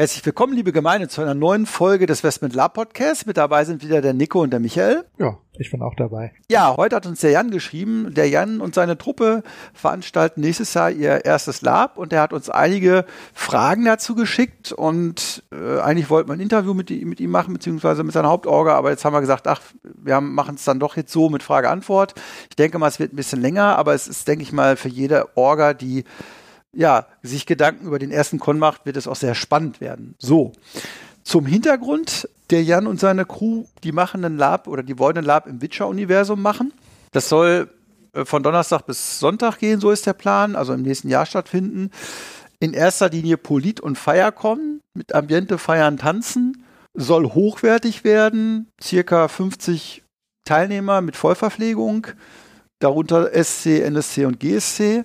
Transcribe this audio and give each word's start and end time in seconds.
Herzlich 0.00 0.24
willkommen, 0.24 0.52
liebe 0.52 0.70
Gemeinde, 0.70 1.08
zu 1.08 1.22
einer 1.22 1.34
neuen 1.34 1.66
Folge 1.66 2.06
des 2.06 2.22
Westment 2.22 2.54
Lab 2.54 2.74
Podcasts. 2.74 3.26
Mit 3.26 3.36
dabei 3.36 3.64
sind 3.64 3.82
wieder 3.82 4.00
der 4.00 4.14
Nico 4.14 4.40
und 4.40 4.50
der 4.50 4.60
Michael. 4.60 5.02
Ja, 5.18 5.38
ich 5.54 5.72
bin 5.72 5.82
auch 5.82 5.96
dabei. 5.96 6.32
Ja, 6.48 6.76
heute 6.76 6.94
hat 6.94 7.06
uns 7.06 7.18
der 7.18 7.32
Jan 7.32 7.50
geschrieben. 7.50 8.14
Der 8.14 8.28
Jan 8.28 8.60
und 8.60 8.76
seine 8.76 8.96
Truppe 8.96 9.42
veranstalten 9.74 10.40
nächstes 10.40 10.72
Jahr 10.72 10.92
ihr 10.92 11.24
erstes 11.24 11.62
Lab 11.62 11.98
und 11.98 12.12
er 12.12 12.22
hat 12.22 12.32
uns 12.32 12.48
einige 12.48 13.06
Fragen 13.34 13.86
dazu 13.86 14.14
geschickt 14.14 14.70
und 14.70 15.42
äh, 15.50 15.80
eigentlich 15.80 16.10
wollten 16.10 16.28
wir 16.28 16.34
ein 16.34 16.40
Interview 16.40 16.74
mit, 16.74 16.90
mit, 16.90 17.18
ihm 17.18 17.32
machen, 17.32 17.52
beziehungsweise 17.52 18.04
mit 18.04 18.12
seiner 18.12 18.28
Hauptorga, 18.28 18.76
aber 18.76 18.90
jetzt 18.90 19.04
haben 19.04 19.14
wir 19.14 19.20
gesagt, 19.20 19.48
ach, 19.48 19.60
wir 19.82 20.20
machen 20.20 20.54
es 20.54 20.64
dann 20.64 20.78
doch 20.78 20.96
jetzt 20.96 21.10
so 21.10 21.28
mit 21.28 21.42
Frage-Antwort. 21.42 22.14
Ich 22.50 22.54
denke 22.54 22.78
mal, 22.78 22.86
es 22.86 23.00
wird 23.00 23.12
ein 23.12 23.16
bisschen 23.16 23.40
länger, 23.40 23.76
aber 23.76 23.94
es 23.94 24.06
ist, 24.06 24.28
denke 24.28 24.44
ich 24.44 24.52
mal, 24.52 24.76
für 24.76 24.90
jede 24.90 25.36
Orga, 25.36 25.74
die 25.74 26.04
ja, 26.78 27.08
sich 27.24 27.44
Gedanken 27.44 27.86
über 27.88 27.98
den 27.98 28.12
ersten 28.12 28.38
Con 28.38 28.60
macht, 28.60 28.86
wird 28.86 28.96
es 28.96 29.08
auch 29.08 29.16
sehr 29.16 29.34
spannend 29.34 29.80
werden. 29.80 30.14
So. 30.20 30.52
Zum 31.24 31.44
Hintergrund, 31.44 32.28
der 32.50 32.62
Jan 32.62 32.86
und 32.86 33.00
seine 33.00 33.24
Crew, 33.24 33.64
die 33.82 33.90
machen 33.90 34.24
einen 34.24 34.38
Lab 34.38 34.68
oder 34.68 34.84
die 34.84 34.96
wollen 34.96 35.18
einen 35.18 35.26
Lab 35.26 35.48
im 35.48 35.60
Witcher-Universum 35.60 36.40
machen. 36.40 36.72
Das 37.10 37.28
soll 37.28 37.68
äh, 38.12 38.24
von 38.24 38.44
Donnerstag 38.44 38.86
bis 38.86 39.18
Sonntag 39.18 39.58
gehen, 39.58 39.80
so 39.80 39.90
ist 39.90 40.06
der 40.06 40.12
Plan, 40.12 40.54
also 40.54 40.72
im 40.72 40.82
nächsten 40.82 41.08
Jahr 41.08 41.26
stattfinden. 41.26 41.90
In 42.60 42.74
erster 42.74 43.08
Linie 43.08 43.38
Polit 43.38 43.80
und 43.80 43.98
Feiercon 43.98 44.80
mit 44.94 45.16
Ambiente, 45.16 45.58
Feiern, 45.58 45.96
Tanzen. 45.98 46.64
Soll 46.94 47.26
hochwertig 47.26 48.04
werden, 48.04 48.68
circa 48.80 49.26
50 49.26 50.04
Teilnehmer 50.44 51.00
mit 51.00 51.16
Vollverpflegung, 51.16 52.06
darunter 52.78 53.30
SC, 53.34 53.80
NSC 53.80 54.26
und 54.26 54.38
GSC. 54.38 55.04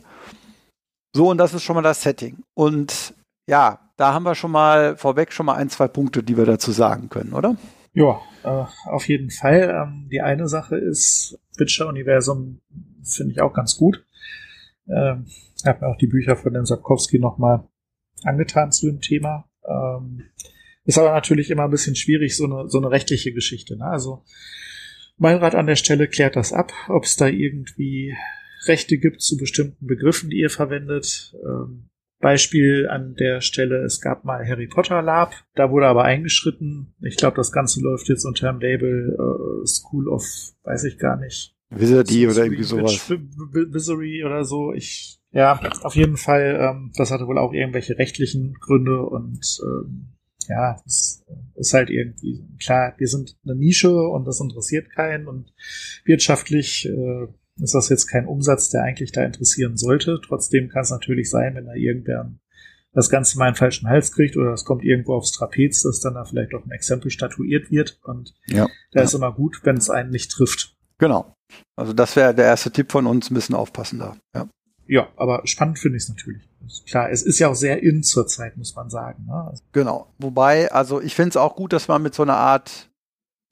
So, 1.13 1.29
und 1.29 1.37
das 1.37 1.53
ist 1.53 1.63
schon 1.63 1.75
mal 1.75 1.81
das 1.81 2.01
Setting. 2.01 2.43
Und 2.55 3.13
ja, 3.47 3.79
da 3.97 4.13
haben 4.13 4.23
wir 4.23 4.35
schon 4.35 4.51
mal 4.51 4.97
vorweg 4.97 5.31
schon 5.31 5.45
mal 5.45 5.55
ein, 5.55 5.69
zwei 5.69 5.87
Punkte, 5.87 6.23
die 6.23 6.37
wir 6.37 6.45
dazu 6.45 6.71
sagen 6.71 7.09
können, 7.09 7.33
oder? 7.33 7.55
Ja, 7.93 8.19
äh, 8.43 8.65
auf 8.89 9.07
jeden 9.07 9.29
Fall. 9.29 9.69
Ähm, 9.69 10.09
die 10.11 10.21
eine 10.21 10.47
Sache 10.47 10.75
ist, 10.75 11.39
Witcher-Universum 11.57 12.61
finde 13.03 13.33
ich 13.33 13.41
auch 13.41 13.53
ganz 13.53 13.77
gut. 13.77 14.03
Ähm, 14.87 15.27
ich 15.55 15.65
habe 15.65 15.81
mir 15.81 15.91
auch 15.91 15.97
die 15.97 16.07
Bücher 16.07 16.35
von 16.35 16.53
dem 16.53 16.65
Sapkowski 16.65 17.19
nochmal 17.19 17.67
angetan 18.23 18.71
zu 18.71 18.87
dem 18.87 18.99
Thema. 18.99 19.45
Ähm, 19.67 20.23
ist 20.85 20.97
aber 20.97 21.11
natürlich 21.11 21.51
immer 21.51 21.65
ein 21.65 21.71
bisschen 21.71 21.95
schwierig, 21.95 22.35
so 22.35 22.45
eine, 22.45 22.69
so 22.69 22.79
eine 22.79 22.89
rechtliche 22.89 23.31
Geschichte. 23.31 23.77
Ne? 23.77 23.85
Also 23.85 24.23
mein 25.17 25.37
Rat 25.37 25.55
an 25.55 25.67
der 25.67 25.75
Stelle 25.75 26.07
klärt 26.07 26.35
das 26.35 26.51
ab, 26.51 26.73
ob 26.89 27.03
es 27.03 27.15
da 27.15 27.27
irgendwie 27.27 28.15
Rechte 28.67 28.97
gibt 28.97 29.21
zu 29.21 29.37
bestimmten 29.37 29.87
Begriffen, 29.87 30.29
die 30.29 30.39
ihr 30.39 30.49
verwendet. 30.49 31.35
Ähm, 31.43 31.89
Beispiel 32.19 32.87
an 32.89 33.15
der 33.15 33.41
Stelle, 33.41 33.83
es 33.83 33.99
gab 33.99 34.23
mal 34.23 34.47
Harry 34.47 34.67
Potter 34.67 35.01
Lab, 35.01 35.33
da 35.55 35.69
wurde 35.69 35.87
aber 35.87 36.05
eingeschritten. 36.05 36.95
Ich 37.01 37.17
glaube, 37.17 37.35
das 37.35 37.51
Ganze 37.51 37.81
läuft 37.81 38.07
jetzt 38.07 38.23
unter 38.23 38.49
dem 38.49 38.61
Label 38.61 39.13
äh, 39.13 39.67
School 39.67 40.07
of, 40.07 40.23
weiß 40.63 40.85
ich 40.85 40.97
gar 40.97 41.17
nicht. 41.17 41.53
Wizardy 41.69 42.27
oder 42.27 42.45
irgendwie 42.45 42.63
sowas. 42.63 43.09
Wizardry 43.09 44.23
oder 44.23 44.45
so. 44.45 44.71
Ich, 44.73 45.19
ja, 45.31 45.59
auf 45.81 45.95
jeden 45.95 46.15
Fall, 46.15 46.57
ähm, 46.61 46.91
das 46.95 47.11
hatte 47.11 47.27
wohl 47.27 47.37
auch 47.37 47.51
irgendwelche 47.51 47.97
rechtlichen 47.97 48.53
Gründe 48.53 49.01
und 49.01 49.59
ähm, 49.61 50.13
ja, 50.47 50.81
es 50.85 51.25
ist 51.55 51.73
halt 51.73 51.89
irgendwie 51.89 52.45
klar, 52.59 52.93
wir 52.97 53.07
sind 53.07 53.37
eine 53.43 53.55
Nische 53.55 53.93
und 53.93 54.25
das 54.25 54.39
interessiert 54.39 54.89
keinen 54.89 55.27
und 55.27 55.53
wirtschaftlich 56.05 56.85
äh, 56.85 57.27
ist 57.61 57.75
das 57.75 57.89
jetzt 57.89 58.07
kein 58.07 58.25
Umsatz, 58.25 58.69
der 58.69 58.83
eigentlich 58.83 59.11
da 59.11 59.23
interessieren 59.23 59.77
sollte. 59.77 60.19
Trotzdem 60.25 60.69
kann 60.69 60.81
es 60.81 60.89
natürlich 60.89 61.29
sein, 61.29 61.55
wenn 61.55 61.65
da 61.65 61.73
irgendwer 61.73 62.31
das 62.93 63.09
Ganze 63.09 63.37
mal 63.37 63.45
einen 63.45 63.55
falschen 63.55 63.89
Hals 63.89 64.11
kriegt 64.11 64.37
oder 64.37 64.53
es 64.53 64.65
kommt 64.65 64.83
irgendwo 64.83 65.15
aufs 65.15 65.31
Trapez, 65.31 65.81
dass 65.81 65.99
dann 65.99 66.13
da 66.13 66.25
vielleicht 66.25 66.53
auch 66.53 66.65
ein 66.65 66.71
Exempel 66.71 67.09
statuiert 67.09 67.71
wird. 67.71 67.99
Und 68.03 68.33
ja, 68.47 68.67
da 68.91 68.99
ja. 68.99 69.03
ist 69.03 69.13
immer 69.13 69.33
gut, 69.33 69.61
wenn 69.63 69.77
es 69.77 69.89
einen 69.89 70.11
nicht 70.11 70.31
trifft. 70.31 70.75
Genau. 70.99 71.33
Also 71.75 71.93
das 71.93 72.15
wäre 72.15 72.33
der 72.33 72.45
erste 72.45 72.71
Tipp 72.71 72.91
von 72.91 73.07
uns, 73.07 73.29
ein 73.29 73.33
bisschen 73.33 73.55
aufpassen 73.55 73.99
da. 73.99 74.15
Ja, 74.35 74.47
ja 74.87 75.07
aber 75.15 75.41
spannend 75.45 75.79
finde 75.79 75.97
ich 75.97 76.03
es 76.03 76.09
natürlich. 76.09 76.49
Klar, 76.87 77.09
es 77.09 77.23
ist 77.23 77.39
ja 77.39 77.49
auch 77.49 77.55
sehr 77.55 77.83
in 77.83 78.03
zur 78.03 78.27
Zeit, 78.27 78.57
muss 78.57 78.75
man 78.75 78.89
sagen. 78.89 79.25
Ne? 79.25 79.33
Also 79.33 79.63
genau. 79.71 80.13
Wobei, 80.19 80.71
also 80.71 81.01
ich 81.01 81.15
finde 81.15 81.29
es 81.29 81.37
auch 81.37 81.55
gut, 81.55 81.73
dass 81.73 81.87
man 81.87 82.01
mit 82.01 82.13
so 82.13 82.23
einer 82.23 82.37
Art 82.37 82.89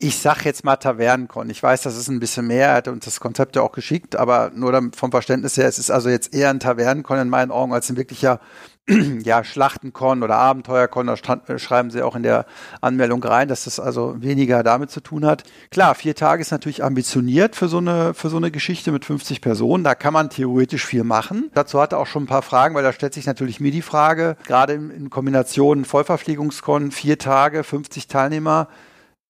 ich 0.01 0.17
sag 0.17 0.45
jetzt 0.45 0.65
mal 0.65 0.77
Tavernenkon. 0.77 1.49
Ich 1.51 1.61
weiß, 1.61 1.83
das 1.83 1.95
ist 1.95 2.07
ein 2.07 2.19
bisschen 2.19 2.47
mehr, 2.47 2.69
er 2.69 2.75
hat 2.75 2.87
uns 2.87 3.05
das 3.05 3.19
Konzept 3.19 3.55
ja 3.55 3.61
auch 3.61 3.71
geschickt, 3.71 4.15
aber 4.15 4.51
nur 4.53 4.89
vom 4.95 5.11
Verständnis 5.11 5.57
her, 5.57 5.67
es 5.67 5.77
ist 5.77 5.91
also 5.91 6.09
jetzt 6.09 6.33
eher 6.33 6.49
ein 6.49 6.59
Tavernenkon 6.59 7.19
in 7.19 7.29
meinen 7.29 7.51
Augen 7.51 7.71
als 7.71 7.87
ein 7.89 7.97
wirklicher 7.97 8.39
ja, 8.87 9.43
Schlachtenkon 9.43 10.23
oder 10.23 10.37
Abenteuerkon, 10.37 11.05
da 11.05 11.13
äh, 11.13 11.59
schreiben 11.59 11.91
sie 11.91 12.01
auch 12.01 12.15
in 12.15 12.23
der 12.23 12.47
Anmeldung 12.81 13.23
rein, 13.23 13.47
dass 13.47 13.65
das 13.65 13.79
also 13.79 14.15
weniger 14.19 14.63
damit 14.63 14.89
zu 14.89 15.01
tun 15.01 15.23
hat. 15.23 15.43
Klar, 15.69 15.93
vier 15.93 16.15
Tage 16.15 16.41
ist 16.41 16.49
natürlich 16.49 16.83
ambitioniert 16.83 17.55
für 17.55 17.67
so 17.67 17.77
eine, 17.77 18.15
für 18.15 18.29
so 18.29 18.37
eine 18.37 18.49
Geschichte 18.49 18.91
mit 18.91 19.05
50 19.05 19.39
Personen. 19.39 19.83
Da 19.83 19.93
kann 19.93 20.13
man 20.13 20.31
theoretisch 20.31 20.83
viel 20.83 21.03
machen. 21.03 21.51
Dazu 21.53 21.79
hatte 21.79 21.99
auch 21.99 22.07
schon 22.07 22.23
ein 22.23 22.27
paar 22.27 22.41
Fragen, 22.41 22.73
weil 22.73 22.83
da 22.83 22.91
stellt 22.91 23.13
sich 23.13 23.27
natürlich 23.27 23.59
mir 23.59 23.71
die 23.71 23.83
Frage, 23.83 24.35
gerade 24.47 24.73
in, 24.73 24.89
in 24.89 25.09
Kombination 25.11 25.85
Vollverpflegungskon, 25.85 26.89
vier 26.89 27.19
Tage, 27.19 27.63
50 27.63 28.07
Teilnehmer, 28.07 28.67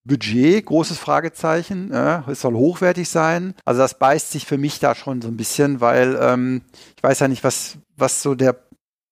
Budget, 0.04 0.66
großes 0.66 0.98
Fragezeichen. 0.98 1.92
Ja, 1.94 2.24
es 2.28 2.42
soll 2.42 2.56
hochwertig 2.56 3.10
sein. 3.10 3.54
Also 3.66 3.82
das 3.82 4.00
beißt 4.00 4.32
sich 4.32 4.46
für 4.46 4.58
mich 4.58 4.80
da 4.80 4.96
schon 4.96 5.22
so 5.22 5.28
ein 5.28 5.38
bisschen, 5.38 5.80
weil 5.82 6.18
ähm, 6.20 6.64
ich 6.98 7.04
weiß 7.04 7.20
ja 7.20 7.28
nicht, 7.28 7.44
was, 7.44 7.78
was 7.96 8.24
so 8.24 8.34
der, 8.34 8.56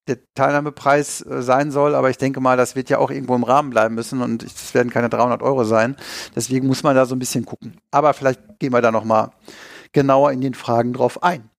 der 0.07 0.17
Teilnahmepreis 0.33 1.22
äh, 1.22 1.41
sein 1.44 1.72
soll, 1.72 1.94
aber 1.94 2.09
ich 2.09 2.17
denke 2.17 2.39
mal, 2.39 2.57
das 2.57 2.75
wird 2.75 2.89
ja 2.89 2.97
auch 2.97 3.11
irgendwo 3.11 3.35
im 3.35 3.44
Rahmen 3.44 3.69
bleiben 3.69 3.94
müssen 3.94 4.22
und 4.22 4.41
es 4.41 4.73
werden 4.73 4.89
keine 4.89 5.09
300 5.09 5.44
Euro 5.44 5.63
sein. 5.63 5.95
Deswegen 6.35 6.66
muss 6.66 6.81
man 6.81 6.95
da 6.95 7.06
so 7.06 7.16
ein 7.16 7.19
bisschen 7.19 7.45
gucken. 7.45 7.77
Aber 7.91 8.13
vielleicht 8.13 8.41
gehen 8.59 8.73
wir 8.73 8.81
da 8.81 8.91
noch 8.91 9.06
mal 9.06 9.31
genauer 9.94 10.31
in 10.31 10.41
den 10.41 10.56
Fragen 10.56 10.94
drauf 10.94 11.21
ein. 11.21 11.50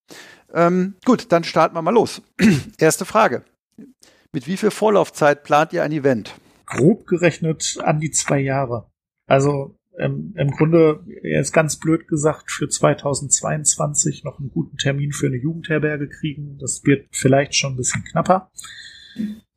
Ähm, 0.52 0.96
gut, 1.04 1.30
dann 1.30 1.44
starten 1.44 1.76
wir 1.76 1.82
mal 1.82 1.94
los. 1.94 2.22
Erste 2.78 3.04
Frage. 3.04 3.44
Mit 4.32 4.48
wie 4.48 4.56
viel 4.56 4.72
Vorlaufzeit 4.72 5.44
plant 5.44 5.72
ihr 5.72 5.84
ein 5.84 5.92
Event? 5.92 6.34
Grob 6.66 7.06
gerechnet 7.06 7.78
an 7.82 8.00
die 8.00 8.10
zwei 8.10 8.38
Jahre. 8.40 8.89
Also 9.30 9.78
ähm, 9.96 10.34
im 10.36 10.50
Grunde, 10.50 11.04
jetzt 11.22 11.52
ganz 11.52 11.78
blöd 11.78 12.08
gesagt, 12.08 12.50
für 12.50 12.68
2022 12.68 14.24
noch 14.24 14.40
einen 14.40 14.50
guten 14.50 14.76
Termin 14.76 15.12
für 15.12 15.28
eine 15.28 15.36
Jugendherberge 15.36 16.08
kriegen. 16.08 16.58
Das 16.58 16.84
wird 16.84 17.06
vielleicht 17.12 17.54
schon 17.54 17.74
ein 17.74 17.76
bisschen 17.76 18.02
knapper. 18.02 18.50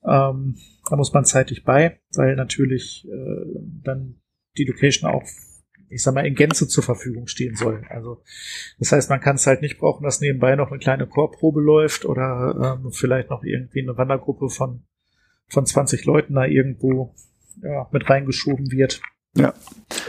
Ähm, 0.06 0.58
da 0.88 0.96
muss 0.96 1.12
man 1.12 1.26
zeitig 1.26 1.64
bei, 1.64 2.00
weil 2.14 2.36
natürlich 2.36 3.08
äh, 3.08 3.46
dann 3.84 4.22
die 4.58 4.66
Location 4.66 5.10
auch, 5.10 5.24
ich 5.90 6.04
sag 6.04 6.14
mal, 6.14 6.28
in 6.28 6.36
Gänze 6.36 6.68
zur 6.68 6.84
Verfügung 6.84 7.26
stehen 7.26 7.56
soll. 7.56 7.84
Also 7.90 8.22
das 8.78 8.92
heißt, 8.92 9.10
man 9.10 9.22
kann 9.22 9.38
es 9.38 9.48
halt 9.48 9.64
nicht 9.64 9.80
brauchen, 9.80 10.04
dass 10.04 10.22
nebenbei 10.22 10.56
noch 10.56 10.70
eine 10.70 10.80
kleine 10.80 11.08
Chorprobe 11.08 11.62
läuft 11.62 12.06
oder 12.06 12.78
ähm, 12.80 12.92
vielleicht 12.92 13.32
noch 13.32 13.44
irgendwie 13.44 13.82
eine 13.82 13.98
Wandergruppe 13.98 14.50
von, 14.50 14.84
von 15.48 15.66
20 15.66 16.06
Leuten 16.06 16.36
da 16.36 16.46
irgendwo 16.46 17.16
ja, 17.64 17.90
mit 17.92 18.08
reingeschoben 18.08 18.70
wird. 18.70 19.02
Ja. 19.36 19.54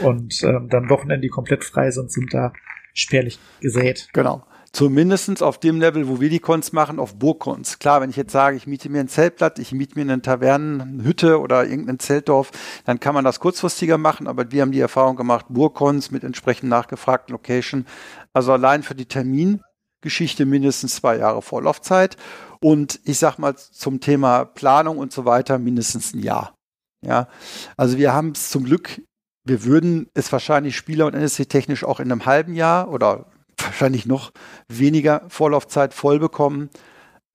Und 0.01 0.43
ähm, 0.43 0.69
dann 0.69 0.89
Wochenende, 0.89 1.21
die 1.21 1.29
komplett 1.29 1.63
frei 1.63 1.91
sind, 1.91 2.11
sind 2.11 2.33
da 2.33 2.53
spärlich 2.93 3.39
gesät. 3.59 4.09
Genau. 4.13 4.43
Zumindestens 4.71 5.41
auf 5.41 5.57
dem 5.57 5.79
Level, 5.79 6.09
wo 6.09 6.19
wir 6.19 6.29
die 6.29 6.39
Cons 6.39 6.73
machen, 6.73 6.99
auf 6.99 7.15
Burgcons. 7.17 7.79
Klar, 7.79 8.01
wenn 8.01 8.09
ich 8.09 8.17
jetzt 8.17 8.33
sage, 8.33 8.57
ich 8.57 8.67
miete 8.67 8.89
mir 8.89 8.99
ein 8.99 9.07
Zeltplatz, 9.07 9.57
ich 9.57 9.71
miete 9.71 9.95
mir 9.95 10.01
eine 10.01 10.21
Tavernenhütte 10.21 11.39
oder 11.39 11.65
irgendein 11.65 11.97
Zeltdorf, 11.97 12.51
dann 12.83 12.99
kann 12.99 13.13
man 13.13 13.23
das 13.23 13.39
kurzfristiger 13.39 13.97
machen, 13.97 14.27
aber 14.27 14.51
wir 14.51 14.61
haben 14.61 14.73
die 14.73 14.81
Erfahrung 14.81 15.15
gemacht, 15.15 15.45
Burgcons 15.47 16.11
mit 16.11 16.25
entsprechend 16.25 16.69
nachgefragten 16.69 17.31
Location. 17.31 17.85
Also 18.33 18.51
allein 18.51 18.83
für 18.83 18.95
die 18.95 19.05
Termingeschichte 19.05 20.45
mindestens 20.45 20.95
zwei 20.95 21.19
Jahre 21.19 21.41
Vorlaufzeit. 21.41 22.17
Und 22.59 22.99
ich 23.05 23.17
sag 23.17 23.37
mal 23.37 23.55
zum 23.55 24.01
Thema 24.01 24.43
Planung 24.43 24.97
und 24.97 25.13
so 25.13 25.23
weiter 25.23 25.57
mindestens 25.57 26.13
ein 26.13 26.19
Jahr. 26.19 26.53
Ja, 27.01 27.29
also 27.77 27.97
wir 27.97 28.11
haben 28.11 28.31
es 28.31 28.49
zum 28.49 28.65
Glück 28.65 28.99
wir 29.45 29.63
würden 29.63 30.09
es 30.13 30.31
wahrscheinlich 30.31 30.75
Spieler 30.75 31.05
und 31.05 31.13
NSC 31.13 31.45
technisch 31.45 31.83
auch 31.83 31.99
in 31.99 32.11
einem 32.11 32.25
halben 32.25 32.55
Jahr 32.55 32.91
oder 32.91 33.27
wahrscheinlich 33.57 34.05
noch 34.05 34.31
weniger 34.67 35.21
Vorlaufzeit 35.29 35.93
voll 35.93 36.19
bekommen. 36.19 36.69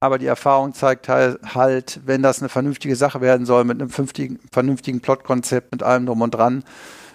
Aber 0.01 0.19
die 0.19 0.27
Erfahrung 0.27 0.73
zeigt 0.73 1.09
halt, 1.09 2.01
wenn 2.07 2.23
das 2.23 2.41
eine 2.41 2.49
vernünftige 2.49 2.97
Sache 2.97 3.21
werden 3.21 3.47
soll, 3.47 3.65
mit 3.65 3.81
einem 3.81 3.91
vernünftigen 3.91 5.01
Plotkonzept, 5.01 5.73
mit 5.73 5.83
allem 5.83 6.07
drum 6.07 6.23
und 6.23 6.31
dran, 6.31 6.65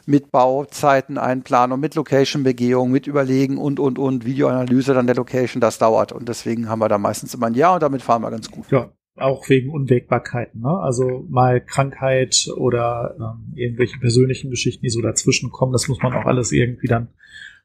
mit 0.06 0.32
Bauzeiten, 0.32 1.18
Einplanung, 1.18 1.80
mit 1.80 1.96
Location-Begehung, 1.96 2.92
mit 2.92 3.08
Überlegen 3.08 3.58
und, 3.58 3.80
und, 3.80 3.98
und, 3.98 4.24
Videoanalyse 4.24 4.94
dann 4.94 5.08
der 5.08 5.16
Location, 5.16 5.62
das 5.62 5.80
dauert. 5.80 6.12
Und 6.12 6.30
deswegen 6.30 6.70
haben 6.70 6.78
wir 6.80 6.88
da 6.88 7.00
meistens 7.00 7.34
immer 7.34 7.48
ein 7.48 7.56
Jahr 7.56 7.74
und 7.74 7.84
damit 7.84 8.04
fahren 8.04 8.22
wir 8.22 8.30
ganz 8.30 8.52
gut. 8.52 8.70
Ja, 8.70 8.90
auch 9.18 9.48
wegen 9.50 9.70
Unwägbarkeiten. 9.70 10.62
Ne? 10.62 10.70
Also 10.70 11.26
mal 11.30 11.62
Krankheit 11.62 12.48
oder 12.56 13.16
ähm, 13.20 13.54
irgendwelche 13.56 13.98
persönlichen 14.00 14.50
Geschichten, 14.50 14.84
die 14.84 14.90
so 14.90 15.02
dazwischen 15.02 15.52
kommen, 15.52 15.74
das 15.74 15.88
muss 15.88 16.02
man 16.02 16.14
auch 16.14 16.26
alles 16.26 16.52
irgendwie 16.52 16.88
dann 16.88 17.10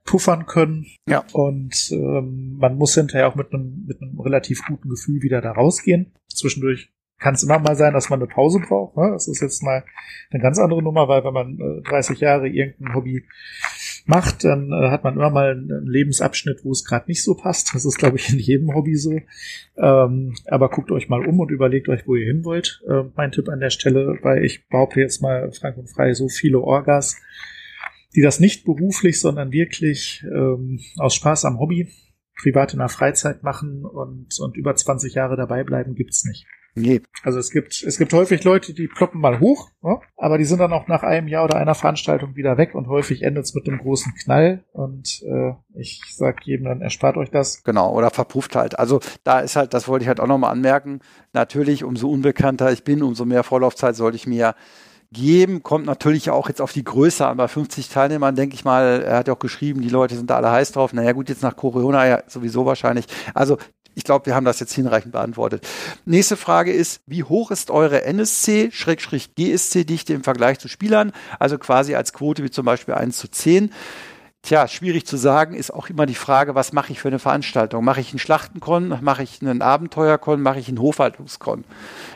puffern 0.05 0.47
können. 0.47 0.87
Ja. 1.09 1.25
Und 1.33 1.91
ähm, 1.93 2.57
man 2.59 2.77
muss 2.77 2.95
hinterher 2.95 3.29
auch 3.29 3.35
mit 3.35 3.53
einem 3.53 3.85
mit 3.87 4.01
einem 4.01 4.19
relativ 4.21 4.63
guten 4.67 4.89
Gefühl 4.89 5.23
wieder 5.23 5.41
da 5.41 5.53
rausgehen. 5.53 6.13
Zwischendurch 6.29 6.91
kann 7.19 7.35
es 7.35 7.43
immer 7.43 7.59
mal 7.59 7.77
sein, 7.77 7.93
dass 7.93 8.09
man 8.09 8.19
eine 8.19 8.29
Pause 8.29 8.61
braucht. 8.61 8.97
Ne? 8.97 9.11
Das 9.13 9.29
ist 9.29 9.41
jetzt 9.41 9.63
mal 9.63 9.85
eine 10.31 10.43
ganz 10.43 10.59
andere 10.59 10.83
Nummer, 10.83 11.07
weil 11.07 11.23
wenn 11.23 11.35
man 11.35 11.59
äh, 11.61 11.83
30 11.83 12.19
Jahre 12.21 12.49
irgendein 12.49 12.95
Hobby 12.95 13.25
macht, 14.07 14.45
dann 14.45 14.73
äh, 14.73 14.91
hat 14.91 15.05
man 15.05 15.15
immer 15.15 15.31
mal 15.31 15.53
einen 15.53 15.87
Lebensabschnitt, 15.87 16.65
wo 16.65 16.73
es 16.73 16.85
gerade 16.85 17.07
nicht 17.09 17.23
so 17.23 17.35
passt. 17.35 17.75
Das 17.75 17.85
ist, 17.85 17.99
glaube 17.99 18.17
ich, 18.17 18.33
in 18.33 18.39
jedem 18.39 18.75
Hobby 18.75 18.97
so. 18.97 19.21
Ähm, 19.77 20.35
aber 20.47 20.69
guckt 20.69 20.91
euch 20.91 21.09
mal 21.09 21.25
um 21.27 21.41
und 21.41 21.51
überlegt 21.51 21.89
euch, 21.89 22.07
wo 22.07 22.17
ihr 22.17 22.27
hin 22.27 22.45
wollt. 22.45 22.83
Äh, 22.89 23.05
mein 23.17 23.33
Tipp 23.33 23.49
an 23.49 23.61
der 23.61 23.71
Stelle, 23.71 24.19
weil 24.23 24.45
ich 24.45 24.67
behaupte 24.69 25.01
jetzt 25.01 25.23
mal 25.23 25.51
frank 25.53 25.77
und 25.77 25.89
frei 25.89 26.15
so 26.15 26.29
viele 26.29 26.61
Orgas, 26.61 27.17
die 28.15 28.23
das 28.23 28.41
nicht 28.41 28.65
beruflich, 28.65 29.21
sondern 29.21 29.53
wirklich 29.53 30.25
ähm, 30.25 30.81
aus 30.99 31.15
Spaß 31.15 31.45
am 31.45 31.59
Hobby, 31.59 31.89
privat 32.41 32.73
in 32.73 32.79
der 32.79 32.89
Freizeit 32.89 33.43
machen 33.43 33.85
und, 33.85 34.39
und 34.41 34.57
über 34.57 34.75
20 34.75 35.15
Jahre 35.15 35.37
dabei 35.37 35.65
bleiben, 35.65 35.95
gibt's 35.95 36.25
nicht. 36.25 36.47
Nee. 36.75 37.03
Also 37.23 37.39
es 37.39 37.51
gibt, 37.51 37.83
es 37.83 37.99
gibt 37.99 38.13
häufig 38.13 38.45
Leute, 38.45 38.73
die 38.73 38.87
ploppen 38.87 39.21
mal 39.21 39.41
hoch, 39.41 39.71
ne? 39.83 39.99
aber 40.17 40.39
die 40.39 40.45
sind 40.45 40.59
dann 40.59 40.73
auch 40.73 40.87
nach 40.87 41.03
einem 41.03 41.29
Jahr 41.29 41.45
oder 41.45 41.57
einer 41.57 41.75
Veranstaltung 41.75 42.37
wieder 42.37 42.59
weg 42.59 42.75
und 42.75 42.87
häufig 42.89 43.23
endet 43.23 43.45
es 43.45 43.55
mit 43.55 43.67
einem 43.67 43.79
großen 43.79 44.15
Knall. 44.15 44.65
Und 44.73 45.23
äh, 45.23 45.53
ich 45.75 46.03
sag 46.15 46.47
jedem 46.47 46.67
dann, 46.67 46.81
erspart 46.81 47.17
euch 47.17 47.31
das. 47.31 47.63
Genau, 47.65 47.95
oder 47.95 48.11
verpufft 48.11 48.57
halt. 48.57 48.79
Also 48.79 49.01
da 49.25 49.41
ist 49.41 49.57
halt, 49.57 49.75
das 49.75 49.89
wollte 49.89 50.05
ich 50.05 50.09
halt 50.09 50.21
auch 50.21 50.27
nochmal 50.27 50.53
anmerken, 50.53 51.01
natürlich, 51.33 51.85
umso 51.85 52.09
unbekannter 52.09 52.73
ich 52.73 52.85
bin, 52.85 53.03
umso 53.03 53.25
mehr 53.25 53.43
Vorlaufzeit 53.43 53.97
sollte 53.97 54.17
ich 54.17 54.27
mir 54.27 54.55
geben. 55.13 55.63
Kommt 55.63 55.87
natürlich 55.87 56.31
auch 56.31 56.49
jetzt 56.49 56.61
auf 56.61 56.73
die 56.73 56.85
Größe 56.85 57.27
an. 57.27 57.37
Bei 57.37 57.49
50 57.49 57.89
Teilnehmern 57.89 58.37
denke 58.37 58.55
ich 58.55 58.65
mal, 58.65 59.03
er 59.03 59.17
hat 59.17 59.29
ja 59.29 59.35
auch 59.35 59.39
geschrieben, 59.39 59.81
die 59.81 59.89
Leute 59.89 60.15
sind 60.15 60.31
da 60.31 60.37
alle 60.37 60.51
heiß 60.51 60.73
drauf. 60.73 60.93
Naja 60.93 61.13
gut, 61.13 61.29
jetzt 61.29 61.43
nach 61.43 61.57
Corona 61.57 62.07
ja 62.07 62.23
sowieso 62.27 62.67
wahrscheinlich. 62.67 63.07
Also 63.35 63.59
ich 63.95 64.05
glaube, 64.05 64.27
wir 64.27 64.35
haben 64.35 64.45
das 64.45 64.61
jetzt 64.61 64.73
hinreichend 64.73 65.13
beantwortet. 65.13 65.67
Nächste 66.05 66.37
Frage 66.37 66.73
ist, 66.73 67.01
wie 67.07 67.25
hoch 67.25 67.51
ist 67.51 67.71
eure 67.71 68.05
NSC-GSC-Dichte 68.05 70.13
im 70.13 70.23
Vergleich 70.23 70.59
zu 70.59 70.69
Spielern? 70.69 71.13
Also 71.39 71.59
quasi 71.59 71.95
als 71.95 72.13
Quote 72.13 72.45
wie 72.45 72.51
zum 72.51 72.65
Beispiel 72.65 72.95
1 72.95 73.17
zu 73.17 73.29
10. 73.29 73.73
Tja, 74.43 74.67
schwierig 74.69 75.07
zu 75.07 75.19
sagen, 75.19 75.55
ist 75.55 75.71
auch 75.71 75.91
immer 75.91 76.07
die 76.07 76.15
Frage, 76.15 76.55
was 76.55 76.73
mache 76.73 76.93
ich 76.93 77.01
für 77.01 77.09
eine 77.09 77.19
Veranstaltung? 77.19 77.85
Mache 77.85 78.01
ich 78.01 78.11
einen 78.11 78.19
Schlachtenkon, 78.19 78.99
mache 79.03 79.23
ich 79.23 79.43
einen 79.43 79.61
Abenteuerkon, 79.61 80.41
mache 80.41 80.59
ich 80.59 80.69
einen 80.69 80.81
Hofhaltungskon? 80.81 81.65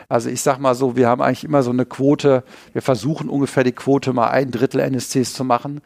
Also 0.09 0.29
ich 0.29 0.41
sag 0.41 0.57
mal 0.57 0.73
so, 0.73 0.95
wir 0.95 1.07
haben 1.07 1.21
eigentlich 1.21 1.43
immer 1.43 1.61
so 1.61 1.69
eine 1.69 1.85
Quote, 1.85 2.43
wir 2.73 2.81
versuchen 2.81 3.29
ungefähr 3.29 3.63
die 3.63 3.73
Quote 3.73 4.11
mal 4.11 4.29
ein 4.29 4.49
Drittel 4.49 4.79
NSCs 4.79 5.35
zu 5.35 5.43
machen. 5.43 5.81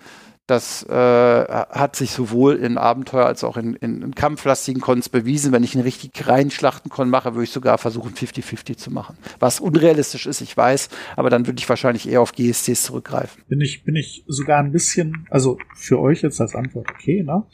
Das 0.50 0.82
äh, 0.82 0.96
hat 0.96 1.96
sich 1.96 2.10
sowohl 2.10 2.56
in 2.56 2.80
Abenteuer 2.80 3.28
als 3.28 3.44
auch 3.44 3.56
in, 3.56 3.76
in, 3.76 4.02
in 4.02 4.16
kampflastigen 4.16 4.82
Cons 4.82 5.08
bewiesen. 5.08 5.52
Wenn 5.52 5.64
ich 5.64 5.76
einen 5.76 5.84
richtig 5.84 6.28
reinen 6.28 6.50
Schlachtenkon 6.50 7.08
mache, 7.08 7.36
würde 7.36 7.44
ich 7.44 7.52
sogar 7.52 7.78
versuchen, 7.78 8.16
50-50 8.16 8.76
zu 8.76 8.90
machen. 8.90 9.16
Was 9.38 9.60
unrealistisch 9.60 10.26
ist, 10.26 10.42
ich 10.42 10.58
weiß, 10.58 10.90
aber 11.16 11.30
dann 11.30 11.46
würde 11.46 11.60
ich 11.60 11.70
wahrscheinlich 11.70 12.10
eher 12.10 12.22
auf 12.22 12.32
GSCs 12.32 12.82
zurückgreifen. 12.82 13.44
Bin 13.48 13.62
ich, 13.62 13.84
bin 13.84 13.96
ich 13.96 14.24
sogar 14.26 14.58
ein 14.58 14.72
bisschen, 14.72 15.28
also 15.30 15.60
für 15.76 16.00
euch 16.00 16.24
jetzt 16.24 16.42
als 16.42 16.56
Antwort 16.56 16.88
okay, 16.90 17.22
ne? 17.22 17.46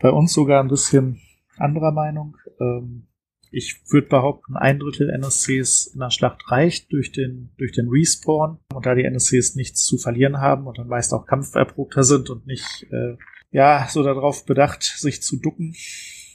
Bei 0.00 0.10
uns 0.10 0.32
sogar 0.32 0.62
ein 0.62 0.68
bisschen 0.68 1.20
anderer 1.56 1.90
Meinung. 1.90 2.36
Ähm, 2.60 3.07
ich 3.50 3.80
würde 3.88 4.08
behaupten, 4.08 4.56
ein 4.56 4.78
Drittel 4.78 5.10
NSCs 5.10 5.92
in 5.94 6.00
der 6.00 6.10
Schlacht 6.10 6.50
reicht 6.50 6.92
durch 6.92 7.12
den, 7.12 7.50
durch 7.58 7.72
den 7.72 7.88
Respawn. 7.88 8.58
Und 8.74 8.86
da 8.86 8.94
die 8.94 9.04
NSCs 9.04 9.54
nichts 9.54 9.84
zu 9.84 9.98
verlieren 9.98 10.38
haben 10.38 10.66
und 10.66 10.78
dann 10.78 10.88
meist 10.88 11.12
auch 11.12 11.26
kampferprobter 11.26 12.02
sind 12.02 12.30
und 12.30 12.46
nicht, 12.46 12.86
äh, 12.90 13.16
ja, 13.50 13.86
so 13.88 14.02
darauf 14.02 14.44
bedacht, 14.44 14.82
sich 14.82 15.22
zu 15.22 15.38
ducken 15.38 15.74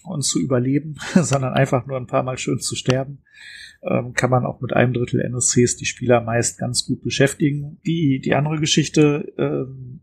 und 0.04 0.24
zu 0.24 0.40
überleben, 0.40 0.96
sondern 1.16 1.54
einfach 1.54 1.86
nur 1.86 1.98
ein 1.98 2.08
paar 2.08 2.24
Mal 2.24 2.38
schön 2.38 2.60
zu 2.60 2.76
sterben, 2.76 3.24
ähm, 3.84 4.14
kann 4.14 4.30
man 4.30 4.46
auch 4.46 4.62
mit 4.62 4.74
einem 4.74 4.94
Drittel 4.94 5.22
NSCs 5.22 5.78
die 5.78 5.86
Spieler 5.86 6.22
meist 6.22 6.58
ganz 6.58 6.86
gut 6.86 7.02
beschäftigen. 7.02 7.80
Die, 7.86 8.20
die 8.20 8.34
andere 8.34 8.60
Geschichte, 8.60 9.34
ähm, 9.38 10.03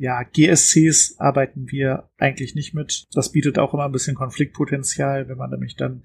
ja, 0.00 0.22
GSCs 0.22 1.16
arbeiten 1.18 1.70
wir 1.70 2.08
eigentlich 2.16 2.54
nicht 2.54 2.72
mit. 2.72 3.04
Das 3.12 3.32
bietet 3.32 3.58
auch 3.58 3.74
immer 3.74 3.84
ein 3.84 3.92
bisschen 3.92 4.16
Konfliktpotenzial, 4.16 5.28
wenn 5.28 5.36
man 5.36 5.50
nämlich 5.50 5.76
dann 5.76 6.04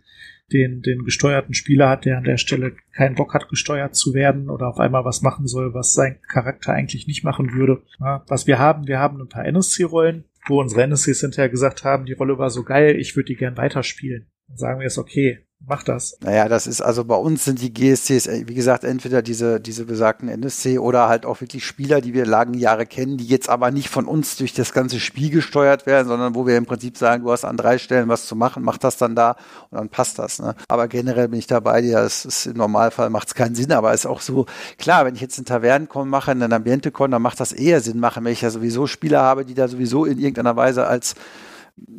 den, 0.52 0.82
den 0.82 1.06
gesteuerten 1.06 1.54
Spieler 1.54 1.88
hat, 1.88 2.04
der 2.04 2.18
an 2.18 2.26
der 2.26 2.36
Stelle 2.36 2.76
keinen 2.94 3.16
Bock 3.16 3.34
hat, 3.34 3.48
gesteuert 3.48 3.96
zu 3.96 4.14
werden 4.14 4.50
oder 4.50 4.68
auf 4.68 4.80
einmal 4.80 5.06
was 5.06 5.22
machen 5.22 5.48
soll, 5.48 5.74
was 5.74 5.94
sein 5.94 6.20
Charakter 6.28 6.74
eigentlich 6.74 7.08
nicht 7.08 7.24
machen 7.24 7.54
würde. 7.54 7.84
Ja, 8.02 8.26
was 8.28 8.48
wir 8.48 8.60
haben, 8.60 8.86
wir 8.86 9.00
haben 9.00 9.22
ein 9.22 9.30
paar 9.30 9.46
NSC-Rollen, 9.46 10.26
wo 10.46 10.60
unsere 10.60 10.84
NSCs 10.84 11.22
hinterher 11.22 11.50
gesagt 11.50 11.86
haben, 11.86 12.06
die 12.06 12.14
Rolle 12.14 12.38
war 12.38 12.50
so 12.50 12.64
geil, 12.64 12.98
ich 13.00 13.16
würde 13.16 13.28
die 13.28 13.38
gern 13.38 13.56
weiterspielen. 13.56 14.28
Dann 14.50 14.58
sagen 14.58 14.80
wir 14.82 14.88
es, 14.88 14.98
okay, 14.98 15.45
Mach 15.68 15.82
das. 15.82 16.18
Naja, 16.22 16.48
das 16.48 16.68
ist 16.68 16.82
also 16.82 17.06
bei 17.06 17.16
uns 17.16 17.44
sind 17.44 17.60
die 17.60 17.74
GSCs, 17.74 18.28
äh, 18.28 18.44
wie 18.48 18.54
gesagt, 18.54 18.84
entweder 18.84 19.24
diese, 19.24 19.60
diese 19.60 19.86
besagten 19.86 20.30
NSC 20.30 20.78
oder 20.78 21.08
halt 21.08 21.26
auch 21.26 21.42
wirklich 21.42 21.66
Spieler, 21.66 22.02
die 22.02 22.14
wir 22.14 22.26
lange 22.26 22.58
Jahre 22.58 22.86
kennen, 22.86 23.18
die 23.18 23.26
jetzt 23.26 23.50
aber 23.50 23.72
nicht 23.72 23.90
von 23.90 24.06
uns 24.06 24.38
durch 24.38 24.54
das 24.54 24.74
ganze 24.74 25.00
Spiel 25.00 25.32
gesteuert 25.32 25.88
werden, 25.88 26.08
sondern 26.08 26.36
wo 26.36 26.46
wir 26.46 26.56
im 26.58 26.68
Prinzip 26.68 26.98
sagen, 26.98 27.24
du 27.24 27.32
hast 27.32 27.46
an 27.46 27.58
drei 27.58 27.80
Stellen 27.80 28.10
was 28.10 28.28
zu 28.28 28.36
machen, 28.36 28.62
mach 28.62 28.78
das 28.78 28.98
dann 28.98 29.16
da 29.16 29.38
und 29.72 29.80
dann 29.80 29.90
passt 29.90 30.20
das. 30.20 30.40
Ne? 30.40 30.56
Aber 30.68 30.88
generell 30.88 31.30
bin 31.30 31.40
ich 31.40 31.48
dabei 31.48 31.82
dir, 31.82 32.00
es 32.00 32.26
ist 32.26 32.46
im 32.46 32.58
Normalfall 32.58 33.10
macht 33.10 33.30
es 33.30 33.34
keinen 33.34 33.56
Sinn, 33.56 33.72
aber 33.72 33.92
es 33.92 34.02
ist 34.02 34.06
auch 34.06 34.22
so, 34.22 34.46
klar, 34.78 35.06
wenn 35.06 35.16
ich 35.16 35.22
jetzt 35.22 35.40
einen 35.40 35.46
Tavernenkon 35.46 36.08
mache, 36.08 36.32
einen 36.32 36.54
Ambiente-Con, 36.54 37.10
dann 37.10 37.24
macht 37.24 37.40
das 37.40 37.54
eher 37.54 37.82
Sinn 37.82 38.00
machen, 38.00 38.24
wenn 38.24 38.34
ich 38.34 38.42
ja 38.42 38.52
sowieso 38.52 38.86
Spieler 38.86 39.22
habe, 39.22 39.46
die 39.46 39.56
da 39.56 39.68
sowieso 39.68 40.06
in 40.06 40.20
irgendeiner 40.20 40.56
Weise 40.56 40.86
als 40.86 41.16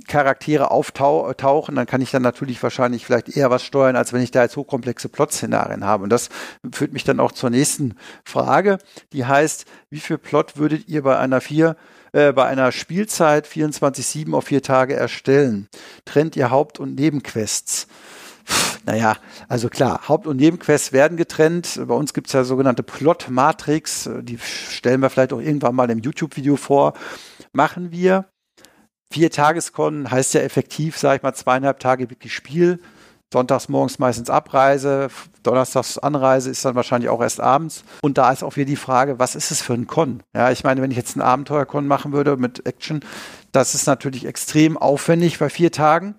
Charaktere 0.08 0.70
auftauchen, 0.70 1.74
dann 1.74 1.86
kann 1.86 2.00
ich 2.00 2.10
dann 2.10 2.22
natürlich 2.22 2.62
wahrscheinlich 2.62 3.04
vielleicht 3.04 3.36
eher 3.36 3.50
was 3.50 3.62
steuern, 3.62 3.94
als 3.94 4.12
wenn 4.12 4.22
ich 4.22 4.30
da 4.30 4.42
jetzt 4.42 4.56
hochkomplexe 4.56 5.08
Plot-Szenarien 5.10 5.84
habe. 5.84 6.04
Und 6.04 6.10
das 6.10 6.30
führt 6.72 6.94
mich 6.94 7.04
dann 7.04 7.20
auch 7.20 7.32
zur 7.32 7.50
nächsten 7.50 7.94
Frage, 8.24 8.78
die 9.12 9.26
heißt, 9.26 9.66
wie 9.90 10.00
viel 10.00 10.18
Plot 10.18 10.56
würdet 10.56 10.88
ihr 10.88 11.02
bei 11.02 11.18
einer 11.18 11.40
vier 11.40 11.76
äh, 12.12 12.32
bei 12.32 12.46
einer 12.46 12.72
Spielzeit 12.72 13.46
24-7 13.46 14.32
auf 14.34 14.46
vier 14.46 14.62
Tage 14.62 14.94
erstellen? 14.94 15.68
Trennt 16.06 16.36
ihr 16.36 16.50
Haupt- 16.50 16.80
und 16.80 16.94
Nebenquests? 16.94 17.86
Naja, 18.86 19.16
also 19.48 19.68
klar, 19.68 20.08
Haupt- 20.08 20.26
und 20.26 20.36
Nebenquests 20.36 20.92
werden 20.92 21.16
getrennt. 21.16 21.80
Bei 21.86 21.94
uns 21.94 22.14
gibt 22.14 22.28
es 22.28 22.32
ja 22.32 22.44
sogenannte 22.44 22.82
Plot-Matrix, 22.82 24.08
die 24.22 24.38
stellen 24.38 25.00
wir 25.00 25.10
vielleicht 25.10 25.32
auch 25.32 25.40
irgendwann 25.40 25.74
mal 25.74 25.90
im 25.90 25.98
YouTube-Video 25.98 26.56
vor. 26.56 26.94
Machen 27.52 27.90
wir. 27.90 28.26
Vier 29.12 29.30
Tageskon 29.30 30.10
heißt 30.10 30.34
ja 30.34 30.40
effektiv, 30.40 30.98
sage 30.98 31.16
ich 31.16 31.22
mal, 31.22 31.34
zweieinhalb 31.34 31.78
Tage 31.78 32.10
wirklich 32.10 32.34
Spiel. 32.34 32.80
Sonntags 33.32 33.68
morgens 33.68 33.98
meistens 33.98 34.30
Abreise, 34.30 35.08
Donnerstags 35.42 35.98
Anreise 35.98 36.50
ist 36.50 36.64
dann 36.64 36.76
wahrscheinlich 36.76 37.10
auch 37.10 37.20
erst 37.20 37.40
abends. 37.40 37.84
Und 38.02 38.18
da 38.18 38.30
ist 38.30 38.44
auch 38.44 38.56
wieder 38.56 38.66
die 38.66 38.76
Frage, 38.76 39.18
was 39.18 39.34
ist 39.34 39.50
es 39.50 39.62
für 39.62 39.74
ein 39.74 39.86
Con? 39.86 40.22
Ja, 40.34 40.50
ich 40.52 40.62
meine, 40.62 40.80
wenn 40.80 40.90
ich 40.90 40.96
jetzt 40.96 41.16
einen 41.16 41.26
Abenteuer-Con 41.26 41.86
machen 41.86 42.12
würde 42.12 42.36
mit 42.36 42.66
Action, 42.66 43.00
das 43.50 43.74
ist 43.74 43.86
natürlich 43.86 44.26
extrem 44.26 44.76
aufwendig 44.76 45.38
bei 45.38 45.48
vier 45.50 45.72
Tagen. 45.72 46.14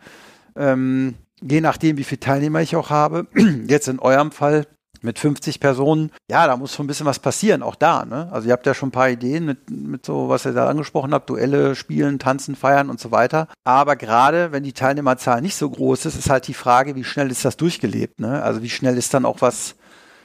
Ähm, 0.57 1.15
je 1.41 1.61
nachdem, 1.61 1.97
wie 1.97 2.03
viele 2.03 2.19
Teilnehmer 2.19 2.61
ich 2.61 2.75
auch 2.75 2.89
habe. 2.89 3.27
Jetzt 3.67 3.87
in 3.87 3.99
eurem 3.99 4.31
Fall 4.31 4.65
mit 5.03 5.19
50 5.19 5.59
Personen, 5.59 6.11
ja, 6.29 6.47
da 6.47 6.57
muss 6.57 6.73
schon 6.73 6.85
ein 6.85 6.87
bisschen 6.87 7.05
was 7.05 7.19
passieren, 7.19 7.63
auch 7.63 7.75
da. 7.75 8.05
Ne? 8.05 8.29
Also 8.31 8.47
ihr 8.47 8.53
habt 8.53 8.65
ja 8.65 8.73
schon 8.73 8.89
ein 8.89 8.93
paar 8.93 9.09
Ideen 9.09 9.45
mit, 9.45 9.69
mit 9.69 10.05
so, 10.05 10.29
was 10.29 10.45
ihr 10.45 10.53
da 10.53 10.67
angesprochen 10.67 11.13
habt, 11.13 11.29
Duelle, 11.29 11.75
Spielen, 11.75 12.19
Tanzen, 12.19 12.55
Feiern 12.55 12.89
und 12.89 12.99
so 12.99 13.11
weiter. 13.11 13.47
Aber 13.63 13.95
gerade 13.95 14.51
wenn 14.51 14.63
die 14.63 14.73
Teilnehmerzahl 14.73 15.41
nicht 15.41 15.55
so 15.55 15.69
groß 15.69 16.05
ist, 16.05 16.17
ist 16.17 16.29
halt 16.29 16.47
die 16.47 16.53
Frage, 16.53 16.95
wie 16.95 17.03
schnell 17.03 17.31
ist 17.31 17.45
das 17.45 17.57
durchgelebt? 17.57 18.19
Ne? 18.19 18.41
Also 18.41 18.61
wie 18.61 18.69
schnell 18.69 18.97
ist 18.97 19.13
dann 19.13 19.25
auch 19.25 19.41
was, 19.41 19.75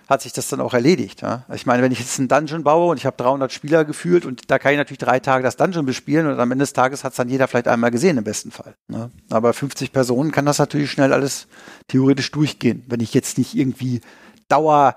hat 0.09 0.23
sich 0.23 0.33
das 0.33 0.49
dann 0.49 0.61
auch 0.61 0.75
erledigt. 0.75 1.23
Ja? 1.23 1.45
Ich 1.53 1.67
meine, 1.67 1.83
wenn 1.83 1.93
ich 1.93 1.99
jetzt 1.99 2.19
einen 2.19 2.29
Dungeon 2.29 2.63
baue 2.63 2.91
und 2.91 2.97
ich 2.97 3.07
habe 3.07 3.17
300 3.17 3.53
Spieler 3.53 3.85
gefühlt 3.85 4.25
und 4.25 4.51
da 4.51 4.59
kann 4.59 4.73
ich 4.73 4.79
natürlich 4.79 4.99
drei 4.99 5.19
Tage 5.19 5.43
das 5.43 5.57
Dungeon 5.57 5.87
bespielen 5.87 6.27
und 6.27 6.39
am 6.39 6.53
Ende 6.53 6.63
des 6.63 6.73
Tages 6.73 7.03
hat 7.03 7.13
es 7.13 7.17
dann 7.17 7.29
jeder 7.29 7.49
vielleicht 7.49 7.69
einmal 7.69 7.91
gesehen 7.91 8.19
im 8.19 8.25
besten 8.25 8.51
Fall. 8.51 8.75
Ne? 8.89 9.11
Aber 9.31 9.53
50 9.53 9.93
Personen 9.93 10.31
kann 10.31 10.47
das 10.47 10.59
natürlich 10.59 10.91
schnell 10.91 11.13
alles 11.13 11.49
theoretisch 11.89 12.31
durchgehen, 12.31 12.85
wenn 12.89 13.01
ich 13.01 13.15
jetzt 13.15 13.39
nicht 13.39 13.55
irgendwie 13.55 14.01
Dauer 14.53 14.95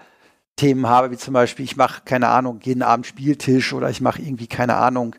Themen 0.56 0.88
habe, 0.88 1.12
wie 1.12 1.18
zum 1.18 1.34
Beispiel, 1.34 1.66
ich 1.66 1.76
mache, 1.76 2.04
keine 2.06 2.30
Ahnung, 2.30 2.62
jeden 2.64 2.82
Abend 2.82 3.06
Spieltisch 3.06 3.74
oder 3.74 3.90
ich 3.90 4.00
mache 4.00 4.22
irgendwie, 4.22 4.48
keine 4.48 4.76
Ahnung, 4.76 5.16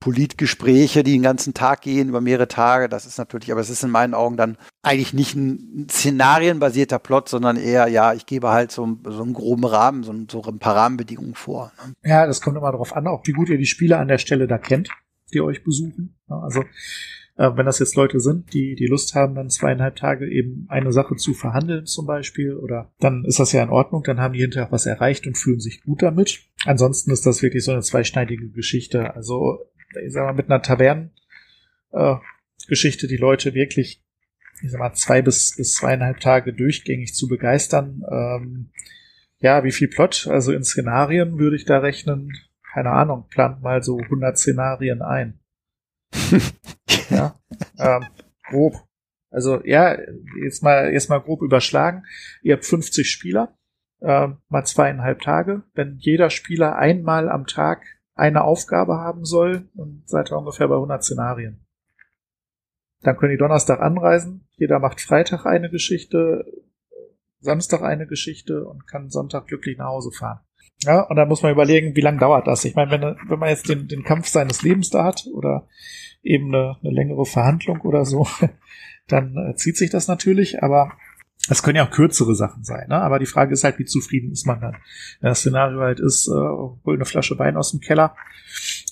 Politgespräche, 0.00 1.02
die 1.02 1.12
den 1.12 1.22
ganzen 1.22 1.52
Tag 1.52 1.82
gehen, 1.82 2.08
über 2.08 2.22
mehrere 2.22 2.48
Tage. 2.48 2.88
Das 2.88 3.04
ist 3.04 3.18
natürlich, 3.18 3.52
aber 3.52 3.60
es 3.60 3.68
ist 3.68 3.84
in 3.84 3.90
meinen 3.90 4.14
Augen 4.14 4.38
dann 4.38 4.56
eigentlich 4.82 5.12
nicht 5.12 5.36
ein 5.36 5.88
szenarienbasierter 5.90 6.98
Plot, 6.98 7.28
sondern 7.28 7.58
eher, 7.58 7.88
ja, 7.88 8.14
ich 8.14 8.24
gebe 8.24 8.48
halt 8.48 8.72
so, 8.72 8.98
so 9.04 9.22
einen 9.22 9.34
groben 9.34 9.66
Rahmen, 9.66 10.04
so, 10.04 10.14
so 10.30 10.42
ein 10.42 10.58
paar 10.58 10.76
Rahmenbedingungen 10.76 11.34
vor. 11.34 11.70
Ne? 11.84 11.92
Ja, 12.04 12.26
das 12.26 12.40
kommt 12.40 12.56
immer 12.56 12.72
darauf 12.72 12.96
an, 12.96 13.06
auch 13.08 13.20
wie 13.26 13.32
gut 13.32 13.50
ihr 13.50 13.58
die 13.58 13.66
Spieler 13.66 13.98
an 13.98 14.08
der 14.08 14.18
Stelle 14.18 14.46
da 14.46 14.56
kennt, 14.56 14.88
die 15.34 15.42
euch 15.42 15.64
besuchen. 15.64 16.16
Also 16.28 16.64
äh, 17.38 17.56
wenn 17.56 17.66
das 17.66 17.78
jetzt 17.78 17.94
Leute 17.94 18.18
sind, 18.20 18.52
die 18.52 18.74
die 18.74 18.86
Lust 18.86 19.14
haben, 19.14 19.36
dann 19.36 19.48
zweieinhalb 19.48 19.96
Tage 19.96 20.28
eben 20.28 20.66
eine 20.68 20.92
Sache 20.92 21.14
zu 21.14 21.34
verhandeln 21.34 21.86
zum 21.86 22.04
Beispiel, 22.04 22.54
oder 22.54 22.92
dann 22.98 23.24
ist 23.24 23.38
das 23.38 23.52
ja 23.52 23.62
in 23.62 23.70
Ordnung, 23.70 24.02
dann 24.02 24.20
haben 24.20 24.34
die 24.34 24.40
hinterher 24.40 24.72
was 24.72 24.86
erreicht 24.86 25.26
und 25.26 25.38
fühlen 25.38 25.60
sich 25.60 25.82
gut 25.82 26.02
damit. 26.02 26.40
Ansonsten 26.64 27.12
ist 27.12 27.24
das 27.24 27.40
wirklich 27.40 27.64
so 27.64 27.72
eine 27.72 27.82
zweischneidige 27.82 28.50
Geschichte. 28.50 29.14
Also, 29.14 29.60
ich 30.04 30.12
sag 30.12 30.24
mal, 30.26 30.34
mit 30.34 30.50
einer 30.50 30.62
Tavernen 30.62 31.12
äh, 31.92 32.16
die 32.70 33.16
Leute 33.16 33.54
wirklich, 33.54 34.04
ich 34.62 34.70
sag 34.72 34.80
mal, 34.80 34.92
zwei 34.94 35.22
bis, 35.22 35.54
bis 35.56 35.74
zweieinhalb 35.74 36.18
Tage 36.18 36.52
durchgängig 36.52 37.14
zu 37.14 37.28
begeistern. 37.28 38.02
Ähm, 38.10 38.70
ja, 39.38 39.62
wie 39.62 39.72
viel 39.72 39.88
Plot? 39.88 40.26
Also 40.26 40.52
in 40.52 40.64
Szenarien 40.64 41.38
würde 41.38 41.54
ich 41.54 41.64
da 41.64 41.78
rechnen, 41.78 42.32
keine 42.74 42.90
Ahnung, 42.90 43.26
plant 43.30 43.62
mal 43.62 43.82
so 43.82 43.98
100 43.98 44.36
Szenarien 44.36 45.02
ein. 45.02 45.37
Ja, 47.10 47.38
ähm, 47.78 48.06
grob. 48.48 48.74
Also 49.30 49.62
ja, 49.64 49.96
jetzt 50.42 50.62
mal 50.62 50.92
jetzt 50.92 51.10
mal 51.10 51.20
grob 51.20 51.42
überschlagen. 51.42 52.04
Ihr 52.42 52.54
habt 52.54 52.64
50 52.64 53.10
Spieler, 53.10 53.56
äh, 54.00 54.28
mal 54.48 54.64
zweieinhalb 54.64 55.20
Tage. 55.20 55.64
Wenn 55.74 55.96
jeder 55.98 56.30
Spieler 56.30 56.76
einmal 56.76 57.28
am 57.28 57.46
Tag 57.46 57.84
eine 58.14 58.44
Aufgabe 58.44 58.96
haben 58.96 59.24
soll, 59.24 59.68
dann 59.74 60.02
seid 60.06 60.30
ihr 60.32 60.38
ungefähr 60.38 60.68
bei 60.68 60.74
100 60.74 61.04
Szenarien. 61.04 61.64
Dann 63.02 63.16
können 63.16 63.32
die 63.32 63.38
Donnerstag 63.38 63.80
anreisen. 63.80 64.48
Jeder 64.56 64.80
macht 64.80 65.00
Freitag 65.00 65.46
eine 65.46 65.70
Geschichte, 65.70 66.44
Samstag 67.40 67.82
eine 67.82 68.06
Geschichte 68.06 68.66
und 68.66 68.88
kann 68.88 69.10
Sonntag 69.10 69.46
glücklich 69.46 69.78
nach 69.78 69.86
Hause 69.86 70.10
fahren. 70.10 70.40
Ja, 70.82 71.00
und 71.00 71.16
dann 71.16 71.28
muss 71.28 71.42
man 71.42 71.52
überlegen, 71.52 71.96
wie 71.96 72.00
lange 72.00 72.18
dauert 72.18 72.46
das? 72.46 72.64
Ich 72.64 72.74
meine, 72.74 72.90
wenn, 72.90 73.16
wenn 73.28 73.38
man 73.38 73.48
jetzt 73.48 73.68
den, 73.68 73.88
den 73.88 74.04
Kampf 74.04 74.28
seines 74.28 74.62
Lebens 74.62 74.90
da 74.90 75.04
hat 75.04 75.26
oder 75.32 75.66
eben 76.22 76.54
eine, 76.54 76.76
eine 76.80 76.92
längere 76.92 77.26
Verhandlung 77.26 77.80
oder 77.80 78.04
so, 78.04 78.26
dann 79.08 79.36
äh, 79.36 79.54
zieht 79.56 79.76
sich 79.76 79.90
das 79.90 80.06
natürlich, 80.08 80.62
aber 80.62 80.92
es 81.50 81.62
können 81.62 81.76
ja 81.76 81.86
auch 81.86 81.90
kürzere 81.90 82.34
Sachen 82.34 82.64
sein, 82.64 82.88
ne? 82.88 82.96
Aber 82.96 83.18
die 83.18 83.26
Frage 83.26 83.54
ist 83.54 83.64
halt, 83.64 83.78
wie 83.78 83.84
zufrieden 83.84 84.32
ist 84.32 84.46
man 84.46 84.60
dann? 84.60 84.76
Wenn 85.20 85.30
das 85.30 85.40
Szenario 85.40 85.80
halt 85.80 86.00
ist, 86.00 86.28
äh, 86.28 86.32
hol 86.32 86.94
eine 86.94 87.04
Flasche 87.04 87.38
Wein 87.38 87.56
aus 87.56 87.70
dem 87.70 87.80
Keller 87.80 88.14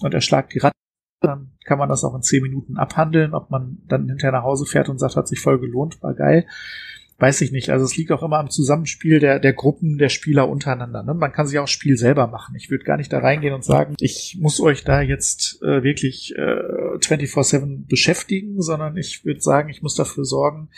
und 0.00 0.14
erschlagt 0.14 0.54
die 0.54 0.58
Ratte, 0.58 0.74
dann 1.20 1.52
kann 1.64 1.78
man 1.78 1.88
das 1.88 2.04
auch 2.04 2.14
in 2.14 2.22
zehn 2.22 2.42
Minuten 2.42 2.78
abhandeln, 2.78 3.34
ob 3.34 3.50
man 3.50 3.78
dann 3.86 4.08
hinterher 4.08 4.32
nach 4.32 4.44
Hause 4.44 4.64
fährt 4.64 4.88
und 4.88 4.98
sagt, 4.98 5.16
hat 5.16 5.28
sich 5.28 5.40
voll 5.40 5.58
gelohnt, 5.58 6.02
war 6.02 6.14
geil 6.14 6.46
weiß 7.18 7.40
ich 7.40 7.52
nicht. 7.52 7.70
Also 7.70 7.84
es 7.84 7.96
liegt 7.96 8.12
auch 8.12 8.22
immer 8.22 8.38
am 8.38 8.50
Zusammenspiel 8.50 9.20
der, 9.20 9.38
der 9.38 9.54
Gruppen 9.54 9.96
der 9.96 10.10
Spieler 10.10 10.48
untereinander. 10.48 11.02
Ne? 11.02 11.14
Man 11.14 11.32
kann 11.32 11.46
sich 11.46 11.58
auch 11.58 11.68
Spiel 11.68 11.96
selber 11.96 12.26
machen. 12.26 12.54
Ich 12.56 12.70
würde 12.70 12.84
gar 12.84 12.98
nicht 12.98 13.12
da 13.12 13.20
reingehen 13.20 13.54
und 13.54 13.64
sagen, 13.64 13.94
ich 14.00 14.36
muss 14.40 14.60
euch 14.60 14.84
da 14.84 15.00
jetzt 15.00 15.62
äh, 15.62 15.82
wirklich 15.82 16.34
äh, 16.36 16.98
24-7 16.98 17.88
beschäftigen, 17.88 18.60
sondern 18.60 18.96
ich 18.96 19.24
würde 19.24 19.40
sagen, 19.40 19.70
ich 19.70 19.82
muss 19.82 19.94
dafür 19.94 20.24
sorgen, 20.24 20.68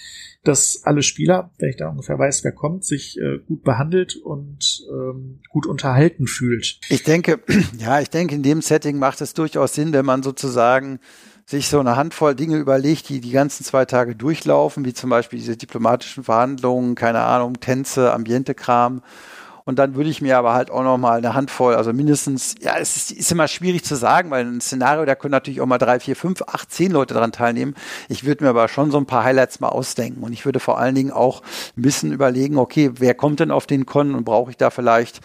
dass 0.45 0.83
alle 0.85 1.03
Spieler, 1.03 1.51
wenn 1.59 1.71
ich 1.71 1.77
da 1.77 1.89
ungefähr 1.89 2.19
weiß, 2.19 2.45
wer 2.45 2.53
kommt, 2.53 2.85
sich 2.85 3.19
äh, 3.19 3.39
gut 3.47 3.65
behandelt 3.65 4.17
und 4.17 4.87
ähm, 4.91 5.41
gut 5.51 5.67
unterhalten 5.67 6.29
fühlt. 6.29 6.81
Ich 6.89 7.03
denke, 7.03 7.41
ja, 7.79 8.01
ich 8.01 8.11
denke, 8.11 8.37
in 8.37 8.45
dem 8.45 8.63
Setting 8.63 8.99
macht 8.99 9.21
es 9.21 9.35
durchaus 9.35 9.75
Sinn, 9.75 9.93
wenn 9.93 10.07
man 10.07 10.23
sozusagen 10.23 11.01
sich 11.49 11.71
so 11.71 11.81
eine 11.81 11.97
Handvoll 11.97 12.35
Dinge 12.35 12.57
überlegt, 12.57 13.09
die 13.09 13.21
die 13.23 13.31
ganzen 13.31 13.65
zwei 13.65 13.87
Tage 13.87 14.15
durchlaufen, 14.15 14.85
wie 14.85 14.93
zum 14.93 15.09
Beispiel 15.09 15.39
diese 15.39 15.57
diplomatischen 15.57 16.23
Verhandlungen, 16.25 16.95
keine 16.95 17.21
Ahnung, 17.21 17.59
Tänze, 17.59 18.13
Ambientekram. 18.13 19.01
Und 19.65 19.79
dann 19.79 19.95
würde 19.95 20.11
ich 20.11 20.21
mir 20.21 20.37
aber 20.37 20.53
halt 20.53 20.71
auch 20.71 20.83
noch 20.83 20.99
mal 20.99 21.17
eine 21.19 21.33
Handvoll, 21.33 21.75
also 21.75 21.95
mindestens, 21.95 22.55
ja, 22.61 22.77
es 22.79 22.97
ist, 22.97 23.13
ist 23.13 23.33
immer 23.33 23.49
schwierig 23.49 23.83
zu 23.83 23.97
sagen, 23.97 24.31
weil 24.31 24.45
ein 24.45 24.61
Szenario, 24.61 25.07
da 25.07 25.15
können 25.15 25.33
natürlich 25.33 25.63
auch 25.63 25.67
mal 25.67 25.79
drei, 25.79 26.01
vier, 26.01 26.17
fünf, 26.17 26.43
acht, 26.43 26.71
zehn 26.71 26.93
Leute 26.93 27.15
dran 27.15 27.33
teilnehmen. 27.33 27.75
Ich 28.11 28.25
würde 28.25 28.45
mir 28.45 28.51
aber 28.51 28.69
schon 28.69 28.91
so 28.91 28.99
ein 28.99 29.07
paar 29.07 29.25
Highlights 29.25 29.61
mal 29.61 29.69
ausdenken. 29.69 30.23
Und 30.23 30.35
ich 30.35 30.45
würde 30.45 30.61
vor 30.61 30.79
allen 30.79 30.95
Dingen 30.95 31.13
auch 31.13 31.43
ein 31.77 31.83
bisschen 31.83 32.13
überlegen, 32.13 32.59
okay, 32.59 32.91
wer 32.95 33.15
kommt 33.15 33.41
denn 33.41 33.51
auf 33.51 33.67
den 33.67 33.87
Con 33.87 34.15
und 34.15 34.25
brauche 34.25 34.51
ich 34.51 34.59
da 34.59 34.69
vielleicht 34.69 35.21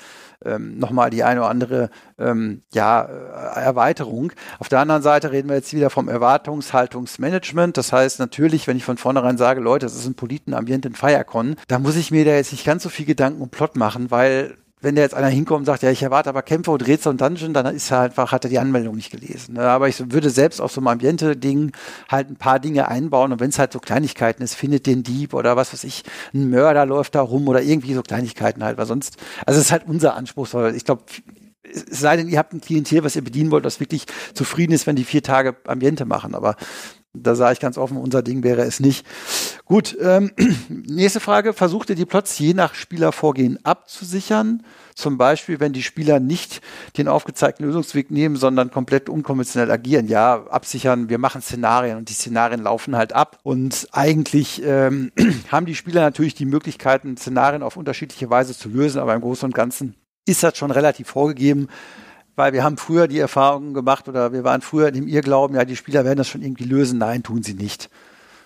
ähm, 0.46 0.78
nochmal 0.80 1.10
die 1.10 1.24
eine 1.24 1.42
oder 1.42 1.50
andere 1.50 1.90
ähm, 2.18 2.64
ja, 2.74 3.04
äh, 3.04 3.62
Erweiterung. 3.62 4.32
Auf 4.60 4.70
der 4.70 4.80
anderen 4.80 5.02
Seite 5.02 5.32
reden 5.32 5.50
wir 5.50 5.56
jetzt 5.56 5.74
wieder 5.74 5.90
vom 5.90 6.08
Erwartungshaltungsmanagement. 6.08 7.78
Das 7.78 7.94
heißt 7.94 8.20
natürlich, 8.20 8.68
wenn 8.68 8.78
ich 8.78 8.86
von 8.86 8.98
vornherein 8.98 9.38
sage, 9.38 9.62
Leute, 9.62 9.86
das 9.86 9.96
ist 9.96 10.08
ein 10.08 10.16
Politenambient 10.16 10.86
in 10.86 10.96
Firecon, 10.96 11.56
da 11.68 11.80
muss 11.80 11.96
ich 11.96 12.12
mir 12.12 12.26
da 12.26 12.32
jetzt 12.32 12.52
nicht 12.52 12.66
ganz 12.66 12.84
so 12.84 12.90
viel 12.90 13.06
Gedanken 13.06 13.42
um 13.42 13.50
Plot 13.50 13.76
machen, 13.76 14.12
weil 14.12 14.58
wenn 14.84 14.96
da 14.96 15.02
jetzt 15.02 15.16
einer 15.16 15.28
hinkommt 15.28 15.62
und 15.62 15.66
sagt, 15.66 15.82
ja, 15.82 15.92
ich 15.92 16.04
erwarte 16.04 16.30
aber 16.30 16.42
Kämpfe 16.42 16.72
und 16.72 16.86
Rätsel 16.86 17.12
und 17.12 17.22
Dungeon, 17.22 17.54
dann 17.54 17.66
ist 17.74 17.90
er 17.90 18.02
einfach, 18.02 18.34
hat 18.34 18.44
er 18.44 18.50
die 18.50 18.60
Anmeldung 18.60 18.96
nicht 18.96 19.12
gelesen. 19.12 19.56
Ne? 19.56 19.62
Aber 19.62 19.88
ich 19.88 20.12
würde 20.12 20.30
selbst 20.30 20.60
auf 20.60 20.74
so 20.74 20.82
einem 20.82 20.88
Ambiente-Ding 20.88 21.72
halt 22.10 22.30
ein 22.30 22.36
paar 22.36 22.60
Dinge 22.60 22.90
einbauen 22.90 23.32
und 23.32 23.40
wenn 23.40 23.50
es 23.50 23.58
halt 23.58 23.72
so 23.72 23.80
Kleinigkeiten 23.80 24.44
ist, 24.44 24.56
findet 24.56 24.86
den 24.86 25.02
Dieb 25.02 25.34
oder 25.34 25.56
was 25.56 25.72
weiß 25.72 25.86
ich, 25.86 26.04
ein 26.34 26.50
Mörder 26.50 26.86
läuft 26.86 27.16
da 27.16 27.22
rum 27.22 27.48
oder 27.48 27.62
irgendwie 27.62 27.94
so 27.94 28.02
Kleinigkeiten 28.02 28.64
halt, 28.64 28.78
weil 28.78 28.86
sonst, 28.86 29.16
also 29.46 29.58
es 29.58 29.68
ist 29.68 29.72
halt 29.72 29.84
unser 29.88 30.16
Anspruch, 30.16 30.54
ich 30.76 30.84
glaube, 30.84 31.04
es 31.64 32.00
sei 32.02 32.18
denn, 32.18 32.28
ihr 32.28 32.38
habt 32.38 32.54
ein 32.54 32.62
Klientel, 32.62 33.06
was 33.06 33.16
ihr 33.16 33.24
bedienen 33.24 33.52
wollt, 33.52 33.66
das 33.66 33.80
wirklich 33.80 34.06
zufrieden 34.34 34.74
ist, 34.74 34.86
wenn 34.86 34.98
die 34.98 35.06
vier 35.06 35.24
Tage 35.24 35.56
Ambiente 35.66 36.06
machen. 36.06 36.36
Aber 36.36 36.56
da 37.16 37.36
sage 37.36 37.54
ich 37.54 37.60
ganz 37.60 37.78
offen, 37.78 37.98
unser 37.98 38.24
Ding 38.24 38.44
wäre 38.44 38.64
es 38.64 38.80
nicht. 38.80 39.06
Gut, 39.66 39.96
ähm, 40.02 40.32
nächste 40.70 41.20
Frage. 41.20 41.54
Versucht 41.54 41.92
ihr 41.92 41.96
die 41.96 42.06
Plots 42.06 42.40
je 42.40 42.56
nach 42.56 42.74
Spielervorgehen 42.74 43.64
abzusichern? 43.64 44.64
Zum 44.96 45.18
Beispiel, 45.18 45.60
wenn 45.60 45.74
die 45.74 45.84
Spieler 45.84 46.20
nicht 46.20 46.62
den 46.98 47.08
aufgezeigten 47.08 47.66
Lösungsweg 47.66 48.10
nehmen, 48.10 48.36
sondern 48.36 48.72
komplett 48.72 49.10
unkonventionell 49.10 49.70
agieren. 49.70 50.08
Ja, 50.08 50.46
absichern, 50.48 51.10
wir 51.10 51.20
machen 51.20 51.42
Szenarien 51.42 51.98
und 51.98 52.10
die 52.10 52.14
Szenarien 52.14 52.64
laufen 52.64 52.96
halt 52.96 53.14
ab. 53.14 53.40
Und 53.44 53.88
eigentlich 53.92 54.64
ähm, 54.66 55.12
haben 55.52 55.68
die 55.68 55.76
Spieler 55.76 56.02
natürlich 56.02 56.34
die 56.34 56.46
Möglichkeiten, 56.46 57.16
Szenarien 57.18 57.62
auf 57.62 57.78
unterschiedliche 57.78 58.32
Weise 58.32 58.58
zu 58.58 58.70
lösen, 58.70 59.00
aber 59.00 59.14
im 59.14 59.22
Großen 59.22 59.46
und 59.46 59.54
Ganzen 59.54 59.96
ist 60.26 60.42
das 60.42 60.58
schon 60.58 60.72
relativ 60.72 61.10
vorgegeben 61.10 61.68
weil 62.36 62.54
wir 62.54 62.64
haben 62.64 62.78
früher 62.78 63.08
die 63.08 63.20
Erfahrung 63.20 63.74
gemacht 63.74 64.08
oder 64.08 64.34
wir 64.34 64.44
waren 64.44 64.62
früher 64.62 64.88
in 64.88 64.96
dem 64.96 65.08
Irrglauben, 65.08 65.56
ja, 65.56 65.66
die 65.66 65.76
Spieler 65.76 66.06
werden 66.06 66.18
das 66.18 66.30
schon 66.30 66.42
irgendwie 66.42 66.64
lösen. 66.64 67.00
Nein, 67.00 67.24
tun 67.24 67.44
sie 67.44 67.54
nicht. 67.54 67.90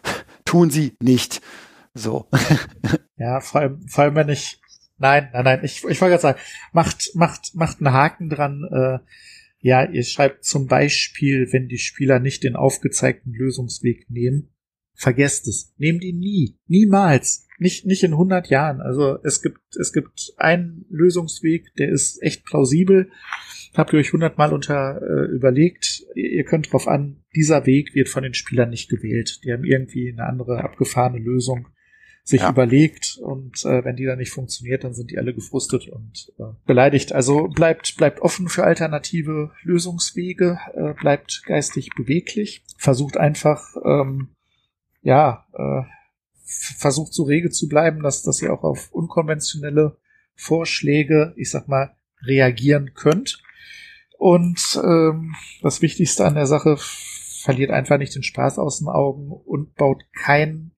tun 0.45 0.69
sie 0.69 0.93
nicht. 1.01 1.41
So. 1.93 2.27
ja, 3.17 3.39
vor 3.39 3.61
allem, 3.61 3.87
vor 3.87 4.03
allem 4.03 4.15
wenn 4.15 4.29
ich, 4.29 4.61
nein, 4.97 5.29
nein, 5.33 5.43
nein, 5.43 5.59
ich, 5.63 5.77
ich 5.77 6.01
wollte 6.01 6.17
gerade 6.17 6.21
sagen, 6.21 6.39
macht, 6.73 7.11
macht, 7.15 7.55
macht 7.55 7.79
einen 7.79 7.93
Haken 7.93 8.29
dran, 8.29 8.63
äh, 8.71 8.99
ja, 9.59 9.83
ihr 9.83 10.03
schreibt 10.03 10.45
zum 10.45 10.67
Beispiel, 10.67 11.51
wenn 11.51 11.67
die 11.67 11.79
Spieler 11.79 12.19
nicht 12.19 12.43
den 12.43 12.55
aufgezeigten 12.55 13.33
Lösungsweg 13.33 14.09
nehmen, 14.09 14.53
vergesst 14.93 15.47
es. 15.47 15.73
Nehmt 15.77 16.03
ihn 16.03 16.19
nie. 16.19 16.59
Niemals. 16.67 17.46
Nicht, 17.59 17.85
nicht 17.85 18.03
in 18.03 18.11
100 18.11 18.49
Jahren. 18.49 18.81
Also 18.81 19.17
es 19.23 19.41
gibt, 19.41 19.75
es 19.75 19.91
gibt 19.93 20.33
einen 20.37 20.85
Lösungsweg, 20.89 21.73
der 21.75 21.89
ist 21.89 22.21
echt 22.21 22.45
plausibel 22.45 23.09
habt 23.77 23.93
ihr 23.93 23.99
euch 23.99 24.11
hundertmal 24.11 24.53
unter 24.53 25.01
äh, 25.01 25.25
überlegt, 25.31 26.03
ihr 26.15 26.43
könnt 26.43 26.71
drauf 26.71 26.87
an, 26.87 27.23
dieser 27.35 27.65
Weg 27.65 27.93
wird 27.93 28.09
von 28.09 28.23
den 28.23 28.33
Spielern 28.33 28.69
nicht 28.69 28.89
gewählt. 28.89 29.41
Die 29.43 29.53
haben 29.53 29.63
irgendwie 29.63 30.11
eine 30.11 30.25
andere 30.25 30.63
abgefahrene 30.63 31.19
Lösung 31.19 31.67
sich 32.23 32.41
ja. 32.41 32.49
überlegt 32.49 33.17
und 33.21 33.63
äh, 33.63 33.85
wenn 33.85 33.95
die 33.95 34.05
dann 34.05 34.17
nicht 34.17 34.31
funktioniert, 34.31 34.83
dann 34.83 34.93
sind 34.93 35.11
die 35.11 35.17
alle 35.17 35.33
gefrustet 35.33 35.87
und 35.87 36.33
äh, 36.39 36.43
beleidigt. 36.65 37.13
Also 37.13 37.47
bleibt 37.47 37.95
bleibt 37.95 38.19
offen 38.19 38.49
für 38.49 38.65
alternative 38.65 39.51
Lösungswege, 39.63 40.59
äh, 40.73 40.93
bleibt 40.99 41.43
geistig 41.45 41.91
beweglich, 41.95 42.65
versucht 42.77 43.15
einfach 43.15 43.75
ähm, 43.85 44.29
ja 45.01 45.45
äh, 45.53 45.83
versucht 46.47 47.13
so 47.13 47.23
rege 47.23 47.49
zu 47.49 47.67
bleiben, 47.67 48.01
dass 48.01 48.23
dass 48.23 48.41
ihr 48.41 48.53
auch 48.53 48.63
auf 48.63 48.91
unkonventionelle 48.91 49.97
Vorschläge, 50.35 51.33
ich 51.35 51.51
sag 51.51 51.67
mal, 51.67 51.95
reagieren 52.21 52.93
könnt. 52.93 53.43
Und 54.17 54.79
ähm, 54.83 55.35
das 55.61 55.81
Wichtigste 55.81 56.25
an 56.25 56.35
der 56.35 56.47
Sache, 56.47 56.77
verliert 57.47 57.71
einfach 57.71 57.97
nicht 57.97 58.13
den 58.13 58.23
Spaß 58.23 58.59
aus 58.59 58.79
den 58.79 58.89
Augen 58.89 59.31
und 59.31 59.75
baut 59.75 60.03
keinen 60.11 60.71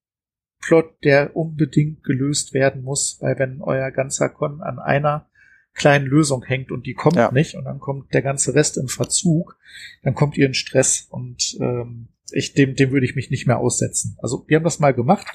Plot, 0.62 1.04
der 1.04 1.36
unbedingt 1.36 2.04
gelöst 2.04 2.54
werden 2.54 2.84
muss, 2.84 3.18
weil 3.22 3.40
wenn 3.40 3.62
euer 3.62 3.90
ganzer 3.90 4.30
Con 4.30 4.62
an 4.62 4.78
einer 4.78 5.28
kleinen 5.74 6.06
Lösung 6.06 6.44
hängt 6.44 6.72
und 6.72 6.86
die 6.86 6.94
kommt 6.94 7.16
ja. 7.16 7.32
nicht 7.32 7.56
und 7.56 7.64
dann 7.64 7.80
kommt 7.80 8.14
der 8.14 8.22
ganze 8.22 8.54
Rest 8.54 8.78
in 8.78 8.88
Verzug, 8.88 9.58
dann 10.04 10.14
kommt 10.14 10.38
ihr 10.38 10.46
in 10.46 10.54
Stress 10.54 11.08
und 11.10 11.58
ähm, 11.60 12.10
ich 12.34 12.54
dem 12.54 12.76
dem 12.76 12.92
würde 12.92 13.06
ich 13.06 13.16
mich 13.16 13.30
nicht 13.30 13.48
mehr 13.48 13.60
aussetzen. 13.60 14.18
Also 14.22 14.46
wir 14.48 14.58
haben 14.58 14.64
das 14.64 14.80
mal 14.80 14.94
gemacht, 14.94 15.28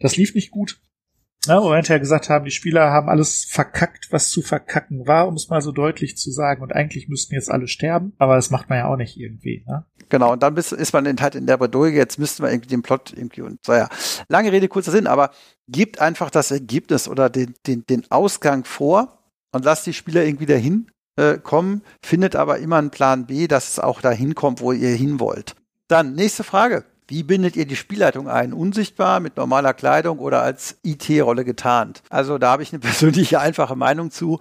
das 0.00 0.16
lief 0.16 0.34
nicht 0.34 0.50
gut, 0.50 0.80
Ja, 1.46 1.60
wo 1.60 1.70
wir 1.70 1.76
hinterher 1.76 1.98
gesagt 1.98 2.28
haben, 2.28 2.44
die 2.44 2.52
Spieler 2.52 2.90
haben 2.90 3.08
alles 3.08 3.44
verkackt, 3.44 4.12
was 4.12 4.30
zu 4.30 4.42
verkacken 4.42 5.08
war, 5.08 5.26
um 5.26 5.34
es 5.34 5.48
mal 5.48 5.60
so 5.60 5.72
deutlich 5.72 6.16
zu 6.16 6.30
sagen. 6.30 6.62
Und 6.62 6.72
eigentlich 6.72 7.08
müssten 7.08 7.34
jetzt 7.34 7.50
alle 7.50 7.66
sterben, 7.66 8.12
aber 8.18 8.36
das 8.36 8.50
macht 8.50 8.70
man 8.70 8.78
ja 8.78 8.86
auch 8.86 8.96
nicht 8.96 9.18
irgendwie. 9.18 9.64
Ne? 9.66 9.84
Genau, 10.08 10.32
und 10.32 10.42
dann 10.42 10.56
ist 10.56 10.92
man 10.92 11.20
halt 11.20 11.34
in 11.34 11.46
der 11.46 11.56
Bredouille, 11.56 11.94
jetzt 11.94 12.18
müssten 12.18 12.44
wir 12.44 12.50
irgendwie 12.50 12.68
den 12.68 12.82
Plot 12.82 13.12
irgendwie 13.16 13.40
und 13.40 13.58
so 13.66 13.72
ja. 13.72 13.88
Lange 14.28 14.52
Rede, 14.52 14.68
kurzer 14.68 14.92
Sinn, 14.92 15.08
aber 15.08 15.30
gibt 15.66 16.00
einfach 16.00 16.30
das 16.30 16.50
Ergebnis 16.52 17.08
oder 17.08 17.28
den, 17.28 17.54
den, 17.66 17.84
den 17.86 18.08
Ausgang 18.10 18.64
vor 18.64 19.18
und 19.52 19.64
lasst 19.64 19.86
die 19.86 19.94
Spieler 19.94 20.24
irgendwie 20.24 20.46
dahin 20.46 20.90
äh, 21.16 21.38
kommen, 21.38 21.82
findet 22.04 22.36
aber 22.36 22.58
immer 22.58 22.76
einen 22.76 22.90
Plan 22.90 23.26
B, 23.26 23.48
dass 23.48 23.68
es 23.68 23.78
auch 23.78 24.00
dahin 24.00 24.34
kommt, 24.34 24.60
wo 24.60 24.70
ihr 24.72 24.94
hin 24.94 25.18
wollt. 25.18 25.56
Dann, 25.88 26.14
nächste 26.14 26.44
Frage. 26.44 26.84
Wie 27.08 27.22
bindet 27.22 27.56
ihr 27.56 27.66
die 27.66 27.76
Spielleitung 27.76 28.28
ein? 28.28 28.52
Unsichtbar, 28.52 29.20
mit 29.20 29.36
normaler 29.36 29.74
Kleidung 29.74 30.18
oder 30.18 30.42
als 30.42 30.76
IT-Rolle 30.82 31.44
getarnt? 31.44 32.02
Also 32.08 32.38
da 32.38 32.52
habe 32.52 32.62
ich 32.62 32.72
eine 32.72 32.78
persönliche 32.80 33.40
einfache 33.40 33.76
Meinung 33.76 34.10
zu. 34.10 34.40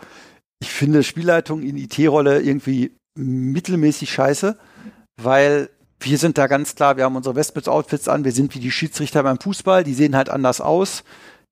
Ich 0.61 0.71
finde 0.71 1.03
Spielleitung 1.03 1.63
in 1.63 1.75
IT-Rolle 1.75 2.41
irgendwie 2.41 2.95
mittelmäßig 3.15 4.11
scheiße, 4.11 4.57
weil 5.21 5.69
wir 5.99 6.17
sind 6.17 6.37
da 6.37 6.47
ganz 6.47 6.75
klar, 6.75 6.97
wir 6.97 7.03
haben 7.03 7.15
unsere 7.15 7.35
Westbits-Outfits 7.35 8.07
an, 8.07 8.23
wir 8.23 8.31
sind 8.31 8.55
wie 8.55 8.59
die 8.59 8.71
Schiedsrichter 8.71 9.23
beim 9.23 9.39
Fußball, 9.39 9.83
die 9.83 9.93
sehen 9.93 10.15
halt 10.15 10.29
anders 10.29 10.61
aus. 10.61 11.03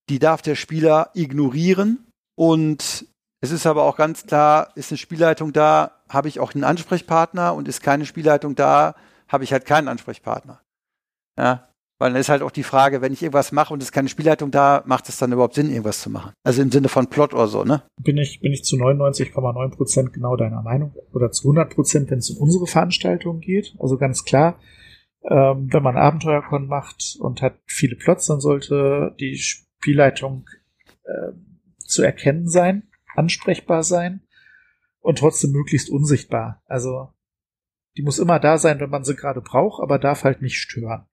Die 0.10 0.20
darf 0.20 0.42
der 0.42 0.56
Spieler 0.56 1.12
ignorieren 1.14 2.08
und 2.36 3.06
es 3.42 3.52
ist 3.52 3.68
aber 3.68 3.84
auch 3.84 3.96
ganz 3.96 4.26
klar, 4.26 4.72
ist 4.76 4.92
eine 4.92 4.98
Spielleitung 4.98 5.54
da, 5.54 5.92
habe 6.10 6.28
ich 6.28 6.40
auch 6.40 6.54
einen 6.54 6.64
Ansprechpartner 6.64 7.54
und 7.54 7.68
ist 7.68 7.82
keine 7.82 8.06
Spielleitung 8.06 8.56
da, 8.56 8.96
habe 9.30 9.44
ich 9.44 9.54
halt 9.54 9.66
keinen 9.66 9.88
Ansprechpartner. 9.88 10.62
Ja, 11.38 11.70
weil 12.00 12.14
dann 12.14 12.22
ist 12.22 12.30
halt 12.30 12.42
auch 12.42 12.52
die 12.52 12.64
Frage, 12.64 13.02
wenn 13.02 13.12
ich 13.12 13.22
irgendwas 13.22 13.52
mache 13.52 13.74
und 13.74 13.82
es 13.82 13.90
ist 13.90 13.92
keine 13.92 14.08
Spielleitung 14.08 14.52
da, 14.52 14.84
macht 14.86 15.10
es 15.10 15.18
dann 15.18 15.34
überhaupt 15.34 15.56
Sinn, 15.56 15.70
irgendwas 15.70 16.02
zu 16.02 16.10
machen? 16.10 16.32
Also 16.44 16.62
im 16.62 16.72
Sinne 16.72 16.88
von 16.88 17.08
Plot 17.08 17.34
oder 17.34 17.48
so, 17.48 17.66
ne? 17.66 17.84
Bin 18.02 18.18
ich, 18.18 18.40
bin 18.40 18.54
ich 18.54 18.64
zu 18.64 18.78
99,9 18.78 19.76
Prozent 19.76 20.14
genau 20.14 20.38
deiner 20.38 20.62
Meinung 20.62 20.96
oder 21.14 21.32
zu 21.32 21.50
100 21.50 21.74
Prozent, 21.74 22.10
wenn 22.10 22.20
es 22.20 22.30
um 22.30 22.38
unsere 22.38 22.68
Veranstaltung 22.68 23.42
geht. 23.42 23.76
Also 23.80 23.98
ganz 23.98 24.24
klar, 24.24 24.60
ähm, 25.24 25.68
wenn 25.72 25.84
man 25.84 25.98
Abenteuerkon 25.98 26.68
macht 26.68 27.18
und 27.20 27.42
hat 27.42 27.60
viele 27.66 27.98
Plots, 27.98 28.28
dann 28.28 28.40
sollte 28.40 29.14
die 29.20 29.36
Spielleitung 29.36 30.50
äh, 31.04 31.34
zu 31.80 32.02
erkennen 32.02 32.48
sein, 32.48 32.84
ansprechbar 33.16 33.84
sein 33.84 34.22
und 35.02 35.20
trotzdem 35.20 35.52
möglichst 35.52 35.90
unsichtbar. 35.90 36.62
Also 36.66 37.10
die 38.00 38.04
muss 38.04 38.18
immer 38.18 38.40
da 38.40 38.58
sein, 38.58 38.80
wenn 38.80 38.90
man 38.90 39.04
sie 39.04 39.14
gerade 39.14 39.42
braucht, 39.42 39.84
aber 39.84 40.00
darf 40.00 40.24
halt 40.24 40.42
nicht 40.42 40.56
stören. 40.56 41.04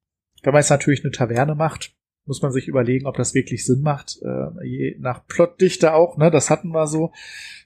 Wenn 0.44 0.52
man 0.52 0.60
jetzt 0.60 0.70
natürlich 0.70 1.02
eine 1.02 1.10
Taverne 1.10 1.56
macht, 1.56 1.96
muss 2.26 2.42
man 2.42 2.52
sich 2.52 2.68
überlegen, 2.68 3.06
ob 3.06 3.16
das 3.16 3.34
wirklich 3.34 3.66
Sinn 3.66 3.80
macht. 3.80 4.20
Äh, 4.22 4.64
je 4.64 4.96
nach 5.00 5.26
Plotdichte 5.26 5.94
auch, 5.94 6.16
ne? 6.16 6.30
Das 6.30 6.48
hatten 6.48 6.68
wir 6.68 6.86
so. 6.86 7.10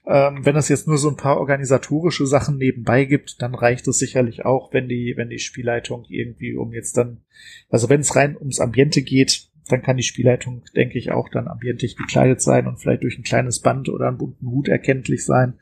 Ähm, 0.07 0.43
wenn 0.43 0.55
es 0.55 0.69
jetzt 0.69 0.87
nur 0.87 0.97
so 0.97 1.07
ein 1.07 1.17
paar 1.17 1.37
organisatorische 1.37 2.25
Sachen 2.25 2.57
nebenbei 2.57 3.05
gibt, 3.05 3.43
dann 3.43 3.53
reicht 3.53 3.87
es 3.87 3.99
sicherlich 3.99 4.43
auch, 4.43 4.73
wenn 4.73 4.89
die, 4.89 5.13
wenn 5.17 5.29
die 5.29 5.37
Spielleitung 5.37 6.05
irgendwie 6.09 6.55
um 6.55 6.73
jetzt 6.73 6.97
dann, 6.97 7.21
also 7.69 7.89
wenn 7.89 8.01
es 8.01 8.15
rein 8.15 8.35
ums 8.35 8.59
Ambiente 8.59 9.03
geht, 9.03 9.49
dann 9.67 9.83
kann 9.83 9.97
die 9.97 10.03
Spielleitung, 10.03 10.63
denke 10.75 10.97
ich, 10.97 11.11
auch 11.11 11.29
dann 11.29 11.47
ambientig 11.47 11.95
gekleidet 11.95 12.41
sein 12.41 12.65
und 12.65 12.77
vielleicht 12.77 13.03
durch 13.03 13.19
ein 13.19 13.23
kleines 13.23 13.59
Band 13.59 13.87
oder 13.87 14.07
einen 14.07 14.17
bunten 14.17 14.47
Hut 14.47 14.67
erkenntlich 14.67 15.23
sein. 15.25 15.59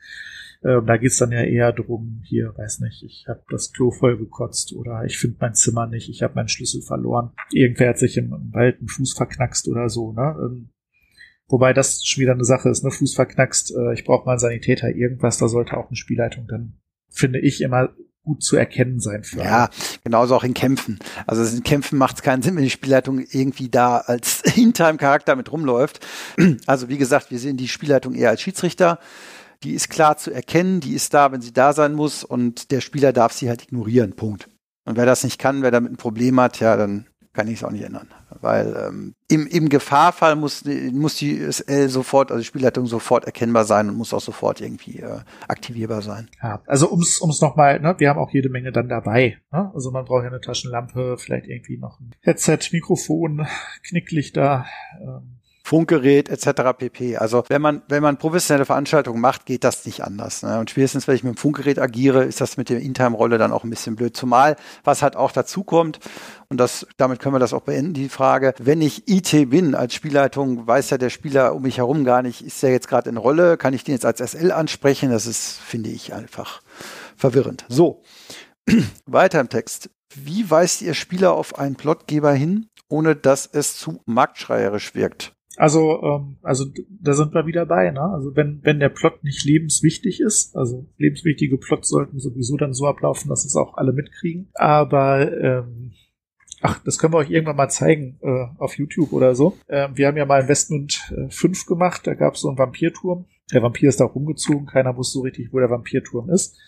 Ähm, 0.62 0.84
da 0.86 0.96
geht's 0.98 1.16
dann 1.16 1.32
ja 1.32 1.42
eher 1.42 1.72
drum, 1.72 2.22
hier, 2.24 2.52
weiß 2.56 2.80
nicht, 2.80 3.02
ich 3.02 3.24
habe 3.28 3.42
das 3.48 3.72
Klo 3.72 3.90
voll 3.90 4.18
gekotzt 4.18 4.74
oder 4.74 5.04
ich 5.04 5.18
finde 5.18 5.38
mein 5.40 5.54
Zimmer 5.54 5.86
nicht, 5.86 6.10
ich 6.10 6.22
habe 6.22 6.34
meinen 6.34 6.48
Schlüssel 6.48 6.82
verloren. 6.82 7.32
Irgendwer 7.52 7.90
hat 7.90 7.98
sich 7.98 8.16
im, 8.18 8.32
im 8.32 8.52
Wald 8.52 8.78
einen 8.78 8.88
Fuß 8.88 9.14
verknackst 9.14 9.68
oder 9.68 9.88
so, 9.88 10.12
ne? 10.12 10.36
Ähm, 10.38 10.70
wobei 11.48 11.72
das 11.72 12.04
schon 12.04 12.20
wieder 12.20 12.32
eine 12.32 12.44
Sache 12.44 12.68
ist, 12.68 12.84
ne? 12.84 12.90
Fuß 12.90 13.14
verknackst, 13.14 13.74
äh, 13.74 13.94
ich 13.94 14.04
brauche 14.04 14.26
mal 14.26 14.32
einen 14.32 14.40
Sanitäter, 14.40 14.90
irgendwas, 14.90 15.38
da 15.38 15.48
sollte 15.48 15.78
auch 15.78 15.88
eine 15.88 15.96
Spielleitung 15.96 16.46
dann, 16.46 16.74
finde 17.08 17.40
ich, 17.40 17.62
immer 17.62 17.94
gut 18.22 18.42
zu 18.42 18.56
erkennen 18.56 19.00
sein 19.00 19.24
für 19.24 19.38
Ja, 19.38 19.70
genauso 20.04 20.36
auch 20.36 20.44
in 20.44 20.52
Kämpfen. 20.52 20.98
Also 21.26 21.42
in 21.56 21.64
Kämpfen 21.64 21.98
macht 21.98 22.16
es 22.16 22.22
keinen 22.22 22.42
Sinn, 22.42 22.54
wenn 22.54 22.64
die 22.64 22.70
Spielleitung 22.70 23.24
irgendwie 23.30 23.70
da 23.70 23.96
als 23.96 24.42
In-Time-Charakter 24.56 25.36
mit 25.36 25.50
rumläuft. 25.50 26.06
Also 26.66 26.90
wie 26.90 26.98
gesagt, 26.98 27.30
wir 27.30 27.38
sehen 27.38 27.56
die 27.56 27.66
Spielleitung 27.66 28.14
eher 28.14 28.28
als 28.28 28.42
Schiedsrichter 28.42 28.98
die 29.62 29.74
ist 29.74 29.90
klar 29.90 30.16
zu 30.16 30.30
erkennen, 30.30 30.80
die 30.80 30.94
ist 30.94 31.14
da, 31.14 31.32
wenn 31.32 31.42
sie 31.42 31.52
da 31.52 31.72
sein 31.72 31.94
muss 31.94 32.24
und 32.24 32.70
der 32.70 32.80
Spieler 32.80 33.12
darf 33.12 33.32
sie 33.32 33.48
halt 33.48 33.62
ignorieren. 33.62 34.14
Punkt. 34.14 34.48
Und 34.84 34.96
wer 34.96 35.06
das 35.06 35.24
nicht 35.24 35.38
kann, 35.38 35.62
wer 35.62 35.70
damit 35.70 35.92
ein 35.92 35.96
Problem 35.96 36.40
hat, 36.40 36.60
ja, 36.60 36.76
dann 36.76 37.06
kann 37.32 37.46
ich 37.46 37.54
es 37.54 37.64
auch 37.64 37.70
nicht 37.70 37.84
ändern. 37.84 38.08
Weil 38.40 38.74
ähm, 38.76 39.14
im, 39.28 39.46
im 39.46 39.68
Gefahrfall 39.68 40.34
muss, 40.34 40.64
muss 40.92 41.16
die 41.16 41.36
SL 41.36 41.88
sofort, 41.88 42.30
also 42.30 42.40
die 42.40 42.46
Spielleitung 42.46 42.86
sofort 42.86 43.24
erkennbar 43.24 43.64
sein 43.64 43.88
und 43.88 43.96
muss 43.96 44.12
auch 44.12 44.20
sofort 44.20 44.60
irgendwie 44.60 44.98
äh, 45.00 45.20
aktivierbar 45.46 46.02
sein. 46.02 46.28
Ja, 46.42 46.62
also 46.66 46.90
ums 46.90 47.20
ums 47.20 47.40
nochmal, 47.40 47.78
ne, 47.80 47.94
wir 47.98 48.08
haben 48.08 48.18
auch 48.18 48.30
jede 48.30 48.48
Menge 48.48 48.72
dann 48.72 48.88
dabei. 48.88 49.38
Ne? 49.52 49.70
Also 49.74 49.90
man 49.90 50.04
braucht 50.04 50.24
ja 50.24 50.30
eine 50.30 50.40
Taschenlampe, 50.40 51.16
vielleicht 51.18 51.46
irgendwie 51.46 51.78
noch 51.78 52.00
ein 52.00 52.10
Headset, 52.20 52.58
Mikrofon, 52.72 53.46
Knicklichter. 53.84 54.66
Ähm, 55.00 55.39
Funkgerät 55.70 56.28
etc. 56.28 56.76
pp. 56.76 57.16
Also 57.16 57.44
wenn 57.46 57.62
man, 57.62 57.82
wenn 57.86 58.02
man 58.02 58.16
professionelle 58.16 58.64
Veranstaltungen 58.64 59.20
macht, 59.20 59.46
geht 59.46 59.62
das 59.62 59.86
nicht 59.86 60.02
anders. 60.02 60.42
Ne? 60.42 60.58
Und 60.58 60.68
spätestens, 60.68 61.06
wenn 61.06 61.14
ich 61.14 61.22
mit 61.22 61.36
dem 61.36 61.36
Funkgerät 61.36 61.78
agiere, 61.78 62.24
ist 62.24 62.40
das 62.40 62.56
mit 62.56 62.70
der 62.70 62.80
Intime-Rolle 62.80 63.38
dann 63.38 63.52
auch 63.52 63.62
ein 63.62 63.70
bisschen 63.70 63.94
blöd. 63.94 64.16
Zumal, 64.16 64.56
was 64.82 65.00
halt 65.00 65.14
auch 65.14 65.30
dazu 65.30 65.62
kommt, 65.62 66.00
und 66.48 66.56
das, 66.56 66.88
damit 66.96 67.20
können 67.20 67.36
wir 67.36 67.38
das 67.38 67.52
auch 67.52 67.62
beenden, 67.62 67.94
die 67.94 68.08
Frage, 68.08 68.52
wenn 68.58 68.82
ich 68.82 69.08
IT 69.08 69.30
bin 69.50 69.76
als 69.76 69.94
Spielleitung, 69.94 70.66
weiß 70.66 70.90
ja 70.90 70.98
der 70.98 71.08
Spieler 71.08 71.54
um 71.54 71.62
mich 71.62 71.78
herum 71.78 72.04
gar 72.04 72.22
nicht, 72.22 72.44
ist 72.44 72.60
der 72.64 72.72
jetzt 72.72 72.88
gerade 72.88 73.08
in 73.08 73.16
Rolle, 73.16 73.56
kann 73.56 73.72
ich 73.72 73.84
den 73.84 73.94
jetzt 73.94 74.04
als 74.04 74.18
SL 74.18 74.50
ansprechen? 74.50 75.12
Das 75.12 75.26
ist, 75.26 75.60
finde 75.60 75.90
ich, 75.90 76.12
einfach 76.12 76.62
verwirrend. 77.16 77.64
So, 77.68 78.02
weiter 79.06 79.38
im 79.38 79.48
Text. 79.48 79.88
Wie 80.16 80.50
weist 80.50 80.82
ihr 80.82 80.94
Spieler 80.94 81.32
auf 81.34 81.60
einen 81.60 81.76
Plotgeber 81.76 82.32
hin, 82.32 82.66
ohne 82.88 83.14
dass 83.14 83.46
es 83.46 83.76
zu 83.76 84.02
marktschreierisch 84.06 84.96
wirkt? 84.96 85.32
Also, 85.60 86.02
ähm, 86.02 86.36
also 86.40 86.64
da 86.88 87.12
sind 87.12 87.34
wir 87.34 87.44
wieder 87.44 87.66
bei, 87.66 87.90
ne? 87.90 88.00
Also 88.00 88.34
wenn, 88.34 88.60
wenn 88.62 88.80
der 88.80 88.88
Plot 88.88 89.22
nicht 89.22 89.44
lebenswichtig 89.44 90.22
ist, 90.22 90.56
also 90.56 90.86
lebenswichtige 90.96 91.58
Plots 91.58 91.90
sollten 91.90 92.18
sowieso 92.18 92.56
dann 92.56 92.72
so 92.72 92.86
ablaufen, 92.86 93.28
dass 93.28 93.44
es 93.44 93.56
auch 93.56 93.76
alle 93.76 93.92
mitkriegen. 93.92 94.48
Aber 94.54 95.30
ähm, 95.30 95.92
Ach, 96.62 96.78
das 96.84 96.98
können 96.98 97.14
wir 97.14 97.18
euch 97.18 97.30
irgendwann 97.30 97.56
mal 97.56 97.70
zeigen 97.70 98.18
äh, 98.22 98.46
auf 98.58 98.76
YouTube 98.76 99.14
oder 99.14 99.34
so. 99.34 99.56
Ähm, 99.68 99.96
wir 99.96 100.06
haben 100.06 100.18
ja 100.18 100.26
mal 100.26 100.42
Investment 100.42 101.10
äh, 101.16 101.30
5 101.30 101.64
gemacht, 101.64 102.06
da 102.06 102.12
gab 102.12 102.34
es 102.34 102.40
so 102.40 102.48
einen 102.48 102.58
Vampirturm. 102.58 103.24
Der 103.52 103.62
Vampir 103.62 103.88
ist 103.88 104.00
da 104.00 104.04
rumgezogen, 104.04 104.66
keiner 104.66 104.94
wusste 104.96 105.18
so 105.18 105.22
richtig, 105.22 105.52
wo 105.52 105.58
der 105.58 105.70
Vampirturm 105.70 106.28
ist. 106.28 106.58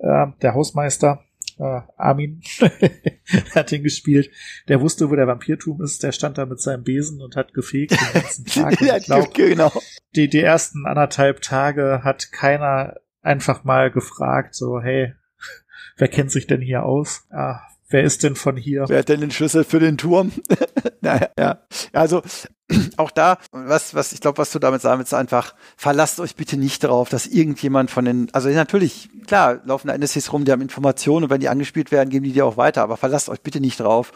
Ähm, 0.00 0.34
der 0.42 0.54
Hausmeister 0.54 1.24
äh, 1.58 1.80
Armin 1.96 2.40
hat 3.54 3.72
ihn 3.72 3.82
gespielt. 3.82 4.30
Der 4.68 4.80
wusste, 4.80 5.10
wo 5.10 5.16
der 5.16 5.26
Vampirtum 5.26 5.82
ist. 5.82 6.02
Der 6.02 6.12
stand 6.12 6.38
da 6.38 6.46
mit 6.46 6.60
seinem 6.60 6.84
Besen 6.84 7.20
und 7.20 7.36
hat 7.36 7.54
gefegt 7.54 7.92
den 7.92 8.22
ganzen 8.22 8.44
Tag. 8.46 8.80
ja, 8.80 8.98
glaub, 8.98 9.34
genau. 9.34 9.72
Die, 10.14 10.28
die 10.28 10.40
ersten 10.40 10.86
anderthalb 10.86 11.42
Tage 11.42 12.02
hat 12.04 12.32
keiner 12.32 12.96
einfach 13.22 13.64
mal 13.64 13.90
gefragt, 13.90 14.54
so, 14.54 14.80
hey, 14.80 15.14
wer 15.96 16.08
kennt 16.08 16.30
sich 16.30 16.46
denn 16.46 16.60
hier 16.60 16.84
aus? 16.84 17.26
Ah, 17.30 17.60
wer 17.88 18.02
ist 18.02 18.22
denn 18.22 18.36
von 18.36 18.56
hier? 18.56 18.84
Wer 18.88 19.00
hat 19.00 19.08
denn 19.08 19.20
den 19.20 19.30
Schlüssel 19.30 19.64
für 19.64 19.80
den 19.80 19.98
Turm? 19.98 20.32
naja, 21.00 21.28
ja. 21.38 21.58
Also 21.92 22.22
auch 22.96 23.10
da, 23.10 23.38
was, 23.50 23.94
was 23.94 24.12
ich 24.12 24.20
glaube, 24.20 24.38
was 24.38 24.50
du 24.50 24.58
damit 24.58 24.82
sagen 24.82 24.98
willst, 24.98 25.14
einfach, 25.14 25.54
verlasst 25.76 26.20
euch 26.20 26.36
bitte 26.36 26.56
nicht 26.56 26.84
darauf, 26.84 27.08
dass 27.08 27.26
irgendjemand 27.26 27.90
von 27.90 28.04
den, 28.04 28.28
also 28.32 28.48
natürlich, 28.50 29.08
klar, 29.26 29.60
laufen 29.64 29.88
da 29.88 29.94
NSCs 29.94 30.32
rum, 30.32 30.44
die 30.44 30.52
haben 30.52 30.60
Informationen 30.60 31.24
und 31.24 31.30
wenn 31.30 31.40
die 31.40 31.48
angespielt 31.48 31.90
werden, 31.90 32.10
geben 32.10 32.24
die 32.24 32.32
dir 32.32 32.46
auch 32.46 32.56
weiter, 32.56 32.82
aber 32.82 32.96
verlasst 32.96 33.28
euch 33.28 33.40
bitte 33.40 33.60
nicht 33.60 33.80
darauf, 33.80 34.12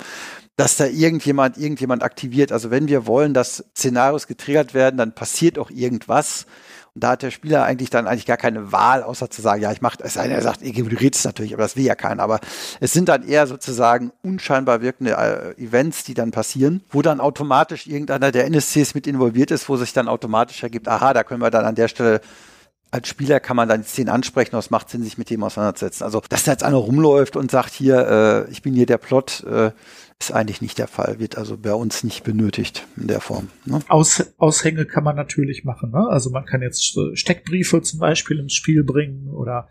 dass 0.57 0.77
da 0.77 0.87
irgendjemand, 0.87 1.57
irgendjemand 1.57 2.03
aktiviert. 2.03 2.53
Also 2.53 2.71
wenn 2.71 2.89
wir 2.89 3.07
wollen, 3.07 3.33
dass 3.33 3.65
Szenarios 3.77 4.27
getriggert 4.27 4.75
werden, 4.75 4.99
dann 4.99 5.15
passiert 5.15 5.59
auch 5.59 5.71
irgendwas. 5.71 6.47
Und 6.95 7.05
da 7.05 7.13
hat 7.13 7.23
der 7.23 7.31
Spieler 7.31 7.65
eigentlich 7.65 7.89
dann 7.89 8.07
eigentlich 8.07 8.27
gar 8.27 8.37
keine 8.37 8.71
Wahl, 8.71 9.03
außer 9.03 9.31
zu 9.31 9.41
sagen, 9.41 9.63
ja, 9.63 9.73
ich 9.73 9.81
mache 9.81 9.97
es. 10.03 10.17
Er 10.17 10.43
sagt, 10.43 10.61
ihr 10.61 10.77
ignoriert 10.77 11.15
es 11.15 11.25
natürlich, 11.25 11.55
aber 11.55 11.63
das 11.63 11.75
will 11.75 11.85
ja 11.85 11.95
keiner. 11.95 12.23
Aber 12.23 12.39
es 12.81 12.93
sind 12.93 13.09
dann 13.09 13.27
eher 13.27 13.47
sozusagen 13.47 14.13
unscheinbar 14.23 14.83
wirkende 14.83 15.13
äh, 15.13 15.63
Events, 15.63 16.05
die 16.05 16.13
dann 16.13 16.33
passieren, 16.33 16.83
wo 16.91 17.01
dann 17.01 17.21
automatisch 17.21 17.87
irgendeiner 17.87 18.31
der 18.31 18.45
NSCs 18.45 18.95
mit 18.95 19.07
involviert 19.07 19.51
ist, 19.51 19.71
wo 19.71 19.77
sich 19.77 19.95
dann 19.95 20.07
automatisch 20.07 20.63
ergibt, 20.63 20.87
aha, 20.87 21.15
da 21.15 21.25
können 21.25 21.41
wir 21.41 21.51
dann 21.51 21.65
an 21.65 21.77
der 21.77 21.89
Stelle 21.89 22.21
als 22.93 23.09
Spieler 23.09 23.41
kann 23.41 23.57
man 23.57 23.69
dann 23.69 23.81
die 23.83 23.89
Szenen 23.89 24.11
ansprechen, 24.11 24.55
es 24.55 24.71
macht 24.71 24.91
Sinn, 24.91 25.03
sich 25.03 25.17
mit 25.17 25.31
dem 25.31 25.43
auseinanderzusetzen. 25.43 26.05
Also, 26.05 26.23
dass 26.29 26.45
da 26.45 26.53
jetzt 26.53 26.63
einer 26.63 26.77
rumläuft 26.77 27.37
und 27.37 27.51
sagt, 27.51 27.73
hier, 27.73 28.47
äh, 28.47 28.51
ich 28.51 28.61
bin 28.61 28.75
hier 28.75 28.87
der 28.87 28.99
Plot, 28.99 29.45
äh, 29.45 29.73
ist 30.21 30.31
eigentlich 30.31 30.61
nicht 30.61 30.79
der 30.79 30.87
Fall, 30.87 31.19
wird 31.19 31.37
also 31.37 31.57
bei 31.57 31.73
uns 31.73 32.05
nicht 32.05 32.23
benötigt 32.23 32.87
in 32.97 33.09
der 33.09 33.21
Form. 33.21 33.49
Ne? 33.65 33.81
Aus, 33.89 34.33
Aushänge 34.37 34.85
kann 34.85 35.03
man 35.03 35.17
natürlich 35.17 35.65
machen. 35.65 35.91
Ne? 35.91 36.07
Also 36.09 36.31
man 36.31 36.45
kann 36.45 36.63
jetzt 36.63 36.97
Steckbriefe 37.15 37.83
zum 37.83 37.99
Beispiel 37.99 38.39
ins 38.39 38.53
Spiel 38.53 38.85
bringen 38.85 39.29
oder 39.29 39.69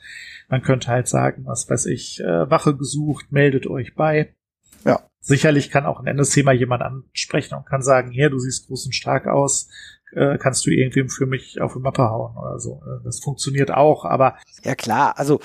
man 0.49 0.61
könnte 0.61 0.87
halt 0.87 1.07
sagen, 1.07 1.43
was 1.45 1.69
weiß 1.69 1.85
ich, 1.85 2.19
äh, 2.19 2.49
Wache 2.49 2.75
gesucht, 2.75 3.31
meldet 3.31 3.67
euch 3.67 3.95
bei. 3.95 4.35
Ja. 4.83 5.07
Sicherlich 5.21 5.69
kann 5.69 5.85
auch 5.85 5.99
ein 5.99 6.07
NSC 6.07 6.43
mal 6.43 6.55
jemand 6.55 6.81
ansprechen 6.81 7.55
und 7.55 7.65
kann 7.65 7.83
sagen, 7.83 8.11
hier, 8.11 8.29
du 8.29 8.39
siehst 8.39 8.67
groß 8.67 8.87
und 8.87 8.93
stark 8.93 9.27
aus, 9.27 9.69
äh, 10.13 10.37
kannst 10.37 10.65
du 10.65 10.71
irgendwem 10.71 11.09
für 11.09 11.25
mich 11.25 11.61
auf 11.61 11.73
die 11.73 11.79
Mappe 11.79 12.03
hauen 12.03 12.35
oder 12.37 12.59
so. 12.59 12.81
Äh, 12.85 13.03
das 13.03 13.19
funktioniert 13.19 13.71
auch, 13.71 14.05
aber. 14.05 14.35
Ja 14.63 14.75
klar, 14.75 15.17
also 15.17 15.39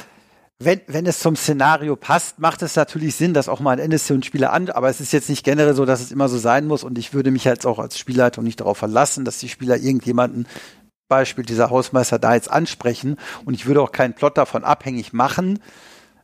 wenn, 0.58 0.80
wenn 0.86 1.04
es 1.04 1.18
zum 1.18 1.36
Szenario 1.36 1.96
passt, 1.96 2.38
macht 2.38 2.62
es 2.62 2.76
natürlich 2.76 3.14
Sinn, 3.14 3.34
dass 3.34 3.48
auch 3.48 3.60
mal 3.60 3.72
ein 3.72 3.78
NSC 3.78 4.14
und 4.14 4.24
Spieler 4.24 4.52
an, 4.52 4.70
aber 4.70 4.88
es 4.88 5.00
ist 5.00 5.12
jetzt 5.12 5.28
nicht 5.28 5.44
generell 5.44 5.74
so, 5.74 5.84
dass 5.84 6.00
es 6.00 6.10
immer 6.10 6.28
so 6.28 6.38
sein 6.38 6.66
muss 6.66 6.82
und 6.82 6.96
ich 6.96 7.12
würde 7.12 7.30
mich 7.30 7.44
jetzt 7.44 7.66
auch 7.66 7.78
als 7.78 7.98
Spielleitung 7.98 8.42
nicht 8.42 8.60
darauf 8.60 8.78
verlassen, 8.78 9.26
dass 9.26 9.38
die 9.38 9.50
Spieler 9.50 9.76
irgendjemanden, 9.76 10.46
Beispiel 11.08 11.44
dieser 11.44 11.70
Hausmeister 11.70 12.18
da 12.18 12.34
jetzt 12.34 12.50
ansprechen 12.50 13.16
und 13.44 13.54
ich 13.54 13.66
würde 13.66 13.82
auch 13.82 13.92
keinen 13.92 14.14
Plot 14.14 14.38
davon 14.38 14.64
abhängig 14.64 15.12
machen. 15.12 15.60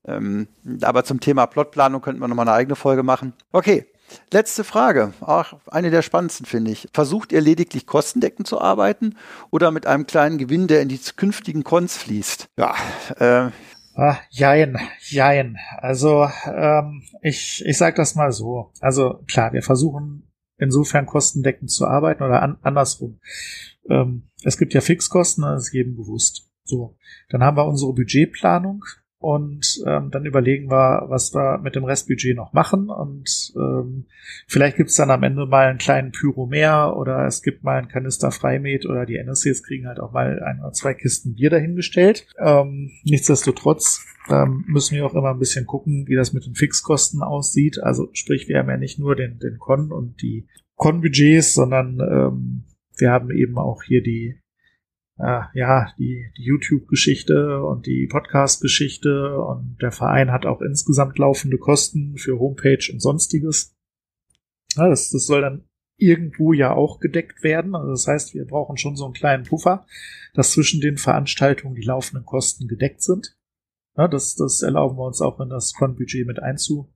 Ähm, 0.05 0.49
aber 0.83 1.05
zum 1.05 1.21
Thema 1.21 1.47
Plotplanung 1.47 2.01
könnten 2.01 2.21
wir 2.21 2.27
nochmal 2.27 2.49
eine 2.49 2.57
eigene 2.57 2.75
Folge 2.75 3.05
machen. 3.05 3.35
Okay, 3.53 3.87
Letzte 4.33 4.65
Frage, 4.65 5.13
auch 5.21 5.55
eine 5.67 5.91
der 5.91 6.03
spannendsten 6.03 6.47
finde 6.47 6.71
ich. 6.71 6.89
Versucht 6.93 7.33
ihr 7.33 7.41
lediglich 7.41 7.87
kostendeckend 7.87 8.47
zu 8.47 8.61
arbeiten 8.61 9.17
oder 9.51 9.71
mit 9.71 9.87
einem 9.87 10.07
kleinen 10.07 10.39
Gewinn, 10.39 10.67
der 10.67 10.83
in 10.83 10.89
die 10.89 11.01
künftigen 11.17 11.65
Cons 11.65 11.97
fließt? 11.97 12.49
Ja, 12.57 12.75
äh, 13.19 13.51
Ah, 13.95 14.17
jein, 14.31 14.79
jein. 15.01 15.59
Also 15.77 16.27
ähm, 16.47 17.03
ich, 17.21 17.63
ich 17.67 17.77
sage 17.77 17.97
das 17.97 18.15
mal 18.15 18.33
so. 18.33 18.73
Also 18.81 19.23
klar, 19.27 19.53
wir 19.53 19.63
versuchen 19.63 20.33
insofern 20.57 21.05
kostendeckend 21.05 21.71
zu 21.71 21.87
arbeiten 21.87 22.23
oder 22.23 22.43
an, 22.43 22.57
andersrum. 22.63 23.21
Ähm, 23.91 24.31
es 24.45 24.57
gibt 24.57 24.73
ja 24.73 24.81
Fixkosten, 24.81 25.45
das 25.45 25.67
ist 25.67 25.75
jedem 25.75 25.97
bewusst. 25.97 26.49
So, 26.65 26.97
dann 27.29 27.43
haben 27.43 27.57
wir 27.57 27.67
unsere 27.67 27.93
Budgetplanung 27.93 28.83
und 29.23 29.81
ähm, 29.87 30.11
dann 30.11 30.27
überlegen 30.27 30.71
wir, 30.71 31.07
was 31.09 31.33
wir 31.35 31.59
mit 31.59 31.77
dem 31.77 31.85
Restbudget 31.85 32.37
noch 32.37 32.53
machen 32.53 32.91
und 32.91 33.53
ähm, 33.57 34.07
vielleicht 34.47 34.77
gibt's 34.77 34.97
dann 34.97 35.11
am 35.11 35.23
Ende 35.23 35.47
mal 35.47 35.69
einen 35.69 35.79
kleinen 35.79 36.11
Pyro 36.11 36.47
mehr 36.47 36.97
oder 36.97 37.27
es 37.27 37.43
gibt 37.43 37.63
mal 37.63 37.79
einen 37.79 37.89
Kanister 37.89 38.33
Freimet 38.33 38.85
oder 38.85 39.07
die 39.07 39.17
NSCs 39.17 39.63
kriegen 39.63 39.87
halt 39.87 40.01
auch 40.01 40.13
mal 40.13 40.43
ein 40.43 40.61
oder 40.61 40.73
zwei 40.73 40.95
Kisten 40.95 41.35
Bier 41.35 41.51
dahingestellt. 41.51 42.27
Ähm, 42.39 42.91
nichtsdestotrotz 43.05 44.05
ähm, 44.29 44.65
müssen 44.67 44.97
wir 44.97 45.07
auch 45.07 45.15
immer 45.15 45.31
ein 45.31 45.39
bisschen 45.39 45.67
gucken, 45.67 46.07
wie 46.09 46.17
das 46.17 46.33
mit 46.33 46.47
den 46.47 46.55
Fixkosten 46.55 47.23
aussieht. 47.23 47.83
Also 47.83 48.09
sprich, 48.13 48.49
wir 48.49 48.59
haben 48.59 48.71
ja 48.71 48.77
nicht 48.77 48.99
nur 48.99 49.15
den, 49.15 49.39
den 49.39 49.59
Con 49.59 49.93
und 49.93 50.21
die 50.21 50.49
Con-Budgets, 50.77 51.55
sondern 51.55 52.01
ähm, 52.01 52.65
wir 52.97 53.11
haben 53.11 53.31
eben 53.31 53.59
auch 53.59 53.83
hier 53.83 54.03
die 54.03 54.42
äh, 55.19 55.43
ja, 55.55 55.93
die, 55.99 56.31
die 56.37 56.45
YouTube-Geschichte 56.45 57.63
und 57.63 57.87
die 57.87 58.07
Podcast-Geschichte 58.07 59.39
und 59.39 59.79
der 59.81 59.93
Verein 59.93 60.31
hat 60.31 60.47
auch 60.47 60.61
insgesamt 60.61 61.19
laufende 61.19 61.59
Kosten 61.59 62.17
für 62.17 62.39
Homepage 62.39 62.91
und 62.93 63.01
sonstiges. 63.01 63.75
Ja, 64.77 64.89
das, 64.89 65.11
das 65.11 65.27
soll 65.27 65.43
dann 65.43 65.65
irgendwo 65.99 66.53
ja 66.53 66.73
auch 66.75 66.99
gedeckt 66.99 67.43
werden. 67.43 67.75
Also 67.75 67.91
das 67.91 68.07
heißt, 68.07 68.35
wir 68.35 68.47
brauchen 68.47 68.77
schon 68.77 68.97
so 68.97 69.05
einen 69.05 69.15
kleinen 69.15 69.45
Puffer, 69.45 69.87
dass 70.35 70.53
zwischen 70.53 70.81
den 70.81 70.97
Veranstaltungen 70.97 71.75
die 71.75 71.87
laufenden 71.87 72.25
Kosten 72.25 72.67
gedeckt 72.67 73.03
sind. 73.03 73.37
Ja, 73.97 74.09
das, 74.09 74.35
das 74.35 74.63
erlauben 74.63 74.97
wir 74.97 75.07
uns 75.07 75.21
auch 75.21 75.39
in 75.41 75.51
das 75.51 75.75
Con-Budget 75.75 76.27
mit 76.27 76.43
einzu, 76.43 76.93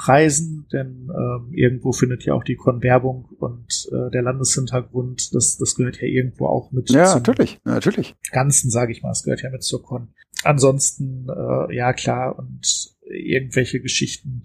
Preisen, 0.00 0.66
denn 0.72 1.10
ähm, 1.10 1.52
irgendwo 1.52 1.92
findet 1.92 2.24
ja 2.24 2.32
auch 2.32 2.42
die 2.42 2.56
Con-Werbung 2.56 3.26
und 3.38 3.86
äh, 3.92 4.10
der 4.10 4.22
Landeshintergrund, 4.22 5.34
das, 5.34 5.58
das 5.58 5.74
gehört 5.74 6.00
ja 6.00 6.08
irgendwo 6.08 6.46
auch 6.46 6.72
mit 6.72 6.88
ja, 6.88 7.14
natürlich, 7.14 7.60
natürlich. 7.64 8.14
Ganzen, 8.30 8.70
sage 8.70 8.92
ich 8.92 9.02
mal, 9.02 9.10
es 9.10 9.24
gehört 9.24 9.42
ja 9.42 9.50
mit 9.50 9.62
zur 9.62 9.82
Con. 9.82 10.08
Ansonsten, 10.42 11.26
äh, 11.28 11.76
ja 11.76 11.92
klar, 11.92 12.38
und 12.38 12.96
irgendwelche 13.02 13.80
Geschichten, 13.80 14.44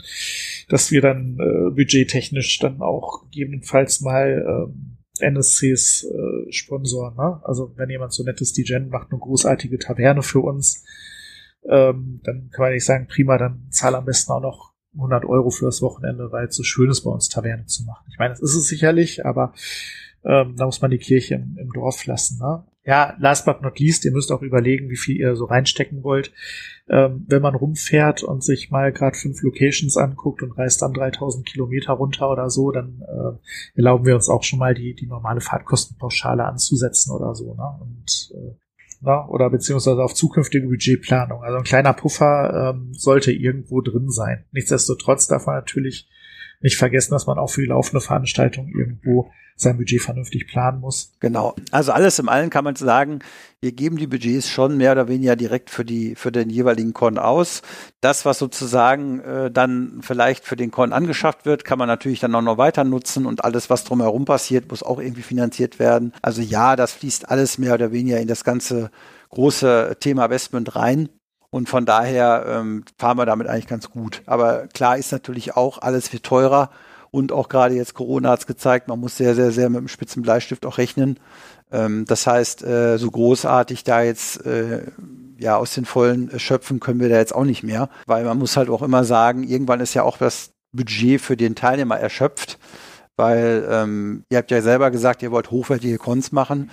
dass 0.68 0.92
wir 0.92 1.00
dann 1.00 1.38
äh, 1.40 1.70
budgettechnisch 1.74 2.60
dann 2.60 2.82
auch 2.82 3.24
gegebenenfalls 3.24 4.02
mal 4.02 4.46
ähm, 4.46 4.98
NSCs 5.22 6.04
äh, 6.04 6.52
sponsoren. 6.52 7.16
Ne? 7.16 7.40
Also 7.46 7.72
wenn 7.78 7.90
jemand 7.90 8.12
so 8.12 8.24
nettes 8.24 8.52
DJen 8.52 8.90
macht, 8.90 9.12
eine 9.12 9.20
großartige 9.20 9.80
Taverne 9.80 10.22
für 10.22 10.42
uns, 10.42 10.84
ähm, 11.70 12.20
dann 12.26 12.50
kann 12.52 12.66
man 12.66 12.74
nicht 12.74 12.84
sagen, 12.84 13.08
prima, 13.08 13.38
dann 13.38 13.68
zahl 13.70 13.96
am 13.96 14.04
besten 14.04 14.34
auch 14.34 14.42
noch 14.42 14.75
100 14.96 15.26
Euro 15.26 15.50
fürs 15.50 15.82
Wochenende, 15.82 16.32
weil 16.32 16.48
es 16.48 16.56
so 16.56 16.64
schön 16.64 16.90
ist, 16.90 17.02
bei 17.02 17.12
uns 17.12 17.30
Taverne 17.30 17.66
zu 17.66 17.84
machen. 17.84 18.06
Ich 18.10 18.18
meine, 18.18 18.32
das 18.32 18.42
ist 18.42 18.56
es 18.56 18.68
sicherlich, 18.68 19.26
aber 19.26 19.54
ähm, 20.24 20.56
da 20.58 20.66
muss 20.66 20.82
man 20.82 20.92
die 20.92 20.98
Kirche 20.98 21.36
im, 21.36 21.58
im 21.60 21.72
Dorf 21.72 22.06
lassen. 22.06 22.40
Ne? 22.40 22.64
Ja, 22.84 23.16
last 23.20 23.46
but 23.46 23.62
not 23.62 23.80
least, 23.80 24.06
ihr 24.06 24.12
müsst 24.12 24.32
auch 24.32 24.42
überlegen, 24.42 24.90
wie 24.90 24.98
viel 24.98 25.18
ihr 25.18 25.36
so 25.36 25.46
reinstecken 25.46 26.04
wollt. 26.04 26.32
Ähm, 26.88 27.26
wenn 27.28 27.42
man 27.42 27.56
rumfährt 27.56 28.24
und 28.24 28.44
sich 28.44 28.70
mal 28.70 28.92
gerade 28.92 29.18
fünf 29.18 29.42
Locations 29.42 29.98
anguckt 29.98 30.44
und 30.44 30.52
reist 30.52 30.82
dann 30.82 30.94
3000 30.94 31.46
Kilometer 31.48 31.94
runter 31.94 32.30
oder 32.30 32.50
so, 32.50 32.72
dann 32.72 33.02
äh, 33.02 33.78
erlauben 33.78 34.06
wir 34.06 34.16
uns 34.16 34.30
auch 34.30 34.44
schon 34.44 34.60
mal 34.60 34.76
die, 34.76 34.94
die 34.94 35.08
normale 35.08 35.42
Fahrtkostenpauschale 35.42 36.46
anzusetzen 36.46 37.12
oder 37.12 37.34
so. 37.34 37.56
Ne? 37.56 37.80
Und 37.82 38.32
äh, 38.36 38.56
ne? 39.02 39.26
oder 39.28 39.50
beziehungsweise 39.50 40.04
auf 40.04 40.14
zukünftige 40.14 40.68
Budgetplanung. 40.68 41.44
Also 41.44 41.58
ein 41.58 41.64
kleiner 41.64 41.94
Puffer 41.94 42.74
ähm, 42.76 42.94
sollte 42.94 43.32
irgendwo 43.32 43.82
drin 43.82 44.10
sein. 44.10 44.46
Nichtsdestotrotz 44.52 45.28
darf 45.28 45.46
man 45.46 45.56
natürlich 45.56 46.08
nicht 46.66 46.78
vergessen, 46.78 47.12
dass 47.12 47.28
man 47.28 47.38
auch 47.38 47.50
für 47.50 47.62
die 47.62 47.68
laufende 47.68 48.02
Veranstaltung 48.02 48.68
irgendwo 48.68 49.32
sein 49.56 49.78
Budget 49.78 50.02
vernünftig 50.02 50.48
planen 50.48 50.82
muss. 50.82 51.14
Genau. 51.22 51.56
Also 51.72 51.94
alles 51.94 52.20
im 52.20 52.28
Allen 52.28 52.50
kann 52.50 52.66
man 52.66 52.76
sagen, 52.76 53.20
wir 53.62 53.72
geben 53.72 53.98
die 53.98 54.08
Budgets 54.08 54.50
schon 54.50 54.76
mehr 54.76 54.92
oder 54.92 55.08
weniger 55.08 55.36
direkt 55.38 55.70
für 55.70 55.86
die 55.86 56.16
für 56.16 56.32
den 56.32 56.50
jeweiligen 56.50 56.92
Con 56.92 57.18
aus. 57.18 57.62
Das, 58.02 58.26
was 58.26 58.38
sozusagen 58.40 59.22
äh, 59.22 59.52
dann 59.52 60.00
vielleicht 60.02 60.44
für 60.44 60.58
den 60.58 60.72
Con 60.72 60.92
angeschafft 60.92 61.46
wird, 61.46 61.64
kann 61.64 61.80
man 61.80 61.88
natürlich 61.88 62.20
dann 62.20 62.36
auch 62.36 62.42
noch 62.42 62.58
weiter 62.58 62.84
nutzen 62.84 63.26
und 63.26 63.46
alles, 63.46 63.70
was 63.70 63.86
drumherum 63.86 64.26
passiert, 64.26 64.70
muss 64.70 64.84
auch 64.84 65.00
irgendwie 65.00 65.22
finanziert 65.22 65.80
werden. 65.80 66.14
Also 66.22 66.42
ja, 66.42 66.76
das 66.76 66.92
fließt 66.94 67.30
alles 67.30 67.58
mehr 67.58 67.76
oder 67.76 67.94
weniger 67.94 68.20
in 68.20 68.28
das 68.28 68.44
ganze 68.44 68.90
große 69.30 69.98
Thema 70.00 70.26
Investment 70.26 70.76
rein. 70.76 71.10
Und 71.56 71.70
von 71.70 71.86
daher 71.86 72.46
ähm, 72.50 72.84
fahren 72.98 73.18
wir 73.18 73.26
damit 73.26 73.48
eigentlich 73.48 73.68
ganz 73.68 73.90
gut. 73.90 74.24
Aber 74.26 74.68
klar 74.74 74.98
ist 74.98 75.14
natürlich 75.14 75.56
auch, 75.56 75.78
alles 75.78 76.12
wird 76.12 76.24
teurer. 76.24 76.70
Und 77.12 77.32
auch 77.32 77.48
gerade 77.48 77.76
jetzt 77.76 77.94
Corona 77.94 78.32
hat 78.32 78.40
es 78.40 78.46
gezeigt, 78.46 78.90
man 78.90 79.00
muss 79.00 79.16
sehr, 79.16 79.36
sehr, 79.36 79.52
sehr 79.54 79.70
mit 79.70 79.80
dem 79.80 79.88
spitzen 79.88 80.22
Bleistift 80.22 80.66
auch 80.66 80.78
rechnen. 80.78 81.18
Ähm, 81.72 82.04
das 82.10 82.28
heißt, 82.28 82.62
äh, 82.66 82.98
so 82.98 83.10
großartig 83.10 83.86
da 83.86 84.02
jetzt 84.02 84.46
äh, 84.46 84.92
ja 85.40 85.56
aus 85.56 85.74
den 85.74 85.86
Vollen 85.86 86.30
äh, 86.30 86.40
schöpfen 86.40 86.82
können 86.82 87.00
wir 87.00 87.08
da 87.08 87.16
jetzt 87.16 87.34
auch 87.34 87.46
nicht 87.46 87.64
mehr. 87.64 87.88
Weil 88.06 88.26
man 88.26 88.38
muss 88.38 88.58
halt 88.58 88.70
auch 88.70 88.82
immer 88.82 89.06
sagen, 89.06 89.44
irgendwann 89.44 89.80
ist 89.80 89.94
ja 89.94 90.04
auch 90.04 90.18
das 90.18 90.50
Budget 90.74 91.22
für 91.22 91.38
den 91.38 91.56
Teilnehmer 91.56 91.98
erschöpft. 91.98 92.60
Weil 93.16 93.66
ähm, 93.72 94.26
ihr 94.28 94.40
habt 94.40 94.52
ja 94.52 94.62
selber 94.62 94.92
gesagt, 94.92 95.24
ihr 95.24 95.32
wollt 95.32 95.52
hochwertige 95.52 96.00
Cons 96.00 96.34
machen. 96.34 96.70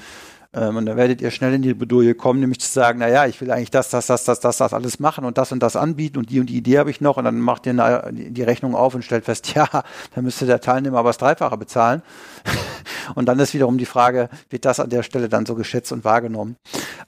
Ähm, 0.54 0.76
und 0.76 0.86
da 0.86 0.96
werdet 0.96 1.20
ihr 1.22 1.30
schnell 1.30 1.54
in 1.54 1.62
die 1.62 1.72
Bedouille 1.72 2.14
kommen, 2.14 2.40
nämlich 2.40 2.60
zu 2.60 2.70
sagen, 2.70 2.98
na 3.00 3.08
ja, 3.08 3.26
ich 3.26 3.40
will 3.40 3.50
eigentlich 3.50 3.70
das, 3.70 3.88
das, 3.88 4.06
das, 4.06 4.24
das, 4.24 4.40
das, 4.40 4.58
das 4.58 4.74
alles 4.74 5.00
machen 5.00 5.24
und 5.24 5.38
das 5.38 5.50
und 5.52 5.62
das 5.62 5.76
anbieten 5.76 6.18
und 6.18 6.30
die 6.30 6.40
und 6.40 6.46
die 6.46 6.56
Idee 6.56 6.78
habe 6.78 6.90
ich 6.90 7.00
noch 7.00 7.16
und 7.16 7.24
dann 7.24 7.40
macht 7.40 7.66
ihr 7.66 8.10
die 8.12 8.42
Rechnung 8.42 8.74
auf 8.74 8.94
und 8.94 9.02
stellt 9.02 9.24
fest, 9.24 9.54
ja, 9.54 9.66
da 10.14 10.20
müsste 10.20 10.46
der 10.46 10.60
Teilnehmer 10.60 10.98
aber 10.98 11.08
das 11.08 11.18
Dreifache 11.18 11.56
bezahlen. 11.56 12.02
und 13.14 13.26
dann 13.26 13.38
ist 13.38 13.54
wiederum 13.54 13.78
die 13.78 13.86
Frage, 13.86 14.28
wird 14.50 14.64
das 14.64 14.78
an 14.78 14.90
der 14.90 15.02
Stelle 15.02 15.28
dann 15.28 15.46
so 15.46 15.54
geschätzt 15.54 15.90
und 15.92 16.04
wahrgenommen? 16.04 16.56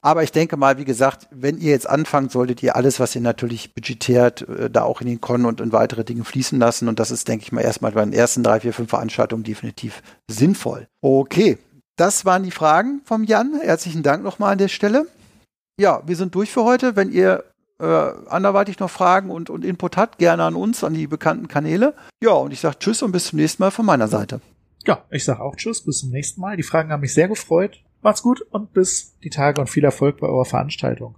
Aber 0.01 0.23
ich 0.23 0.31
denke 0.31 0.57
mal, 0.57 0.77
wie 0.77 0.85
gesagt, 0.85 1.27
wenn 1.31 1.57
ihr 1.57 1.71
jetzt 1.71 1.89
anfangt, 1.89 2.31
solltet 2.31 2.63
ihr 2.63 2.75
alles, 2.75 2.99
was 2.99 3.15
ihr 3.15 3.21
natürlich 3.21 3.73
budgetiert, 3.73 4.47
äh, 4.47 4.69
da 4.69 4.83
auch 4.83 5.01
in 5.01 5.07
den 5.07 5.21
Con 5.21 5.45
und 5.45 5.61
in 5.61 5.71
weitere 5.71 6.03
Dinge 6.03 6.23
fließen 6.23 6.59
lassen. 6.59 6.87
Und 6.87 6.99
das 6.99 7.11
ist, 7.11 7.27
denke 7.27 7.43
ich 7.43 7.51
mal, 7.51 7.61
erstmal 7.61 7.91
bei 7.91 8.03
den 8.03 8.13
ersten 8.13 8.43
drei, 8.43 8.59
vier, 8.59 8.73
fünf 8.73 8.89
Veranstaltungen 8.89 9.43
definitiv 9.43 10.01
sinnvoll. 10.27 10.87
Okay, 11.01 11.57
das 11.95 12.25
waren 12.25 12.43
die 12.43 12.51
Fragen 12.51 13.01
vom 13.05 13.23
Jan. 13.23 13.59
Herzlichen 13.61 14.03
Dank 14.03 14.23
nochmal 14.23 14.53
an 14.53 14.57
der 14.57 14.67
Stelle. 14.67 15.07
Ja, 15.79 16.01
wir 16.05 16.15
sind 16.15 16.35
durch 16.35 16.51
für 16.51 16.63
heute. 16.63 16.95
Wenn 16.95 17.11
ihr 17.11 17.43
äh, 17.79 17.85
anderweitig 17.85 18.79
noch 18.79 18.89
Fragen 18.89 19.29
und, 19.29 19.49
und 19.49 19.65
Input 19.65 19.97
habt, 19.97 20.17
gerne 20.17 20.43
an 20.43 20.55
uns, 20.55 20.83
an 20.83 20.93
die 20.93 21.07
bekannten 21.07 21.47
Kanäle. 21.47 21.93
Ja, 22.21 22.31
und 22.31 22.51
ich 22.51 22.61
sage 22.61 22.79
Tschüss 22.79 23.01
und 23.01 23.11
bis 23.11 23.27
zum 23.27 23.39
nächsten 23.39 23.61
Mal 23.63 23.71
von 23.71 23.85
meiner 23.85 24.07
Seite. 24.07 24.41
Ja, 24.85 25.03
ich 25.09 25.25
sage 25.25 25.41
auch 25.41 25.55
Tschüss, 25.55 25.83
bis 25.83 25.99
zum 25.99 26.11
nächsten 26.11 26.41
Mal. 26.41 26.57
Die 26.57 26.63
Fragen 26.63 26.91
haben 26.91 27.01
mich 27.01 27.13
sehr 27.13 27.27
gefreut. 27.27 27.83
Macht's 28.01 28.21
gut 28.21 28.41
und 28.41 28.73
bis 28.73 29.17
die 29.19 29.29
Tage 29.29 29.59
und 29.59 29.67
viel 29.67 29.83
Erfolg 29.83 30.19
bei 30.19 30.27
eurer 30.27 30.45
Veranstaltung. 30.45 31.17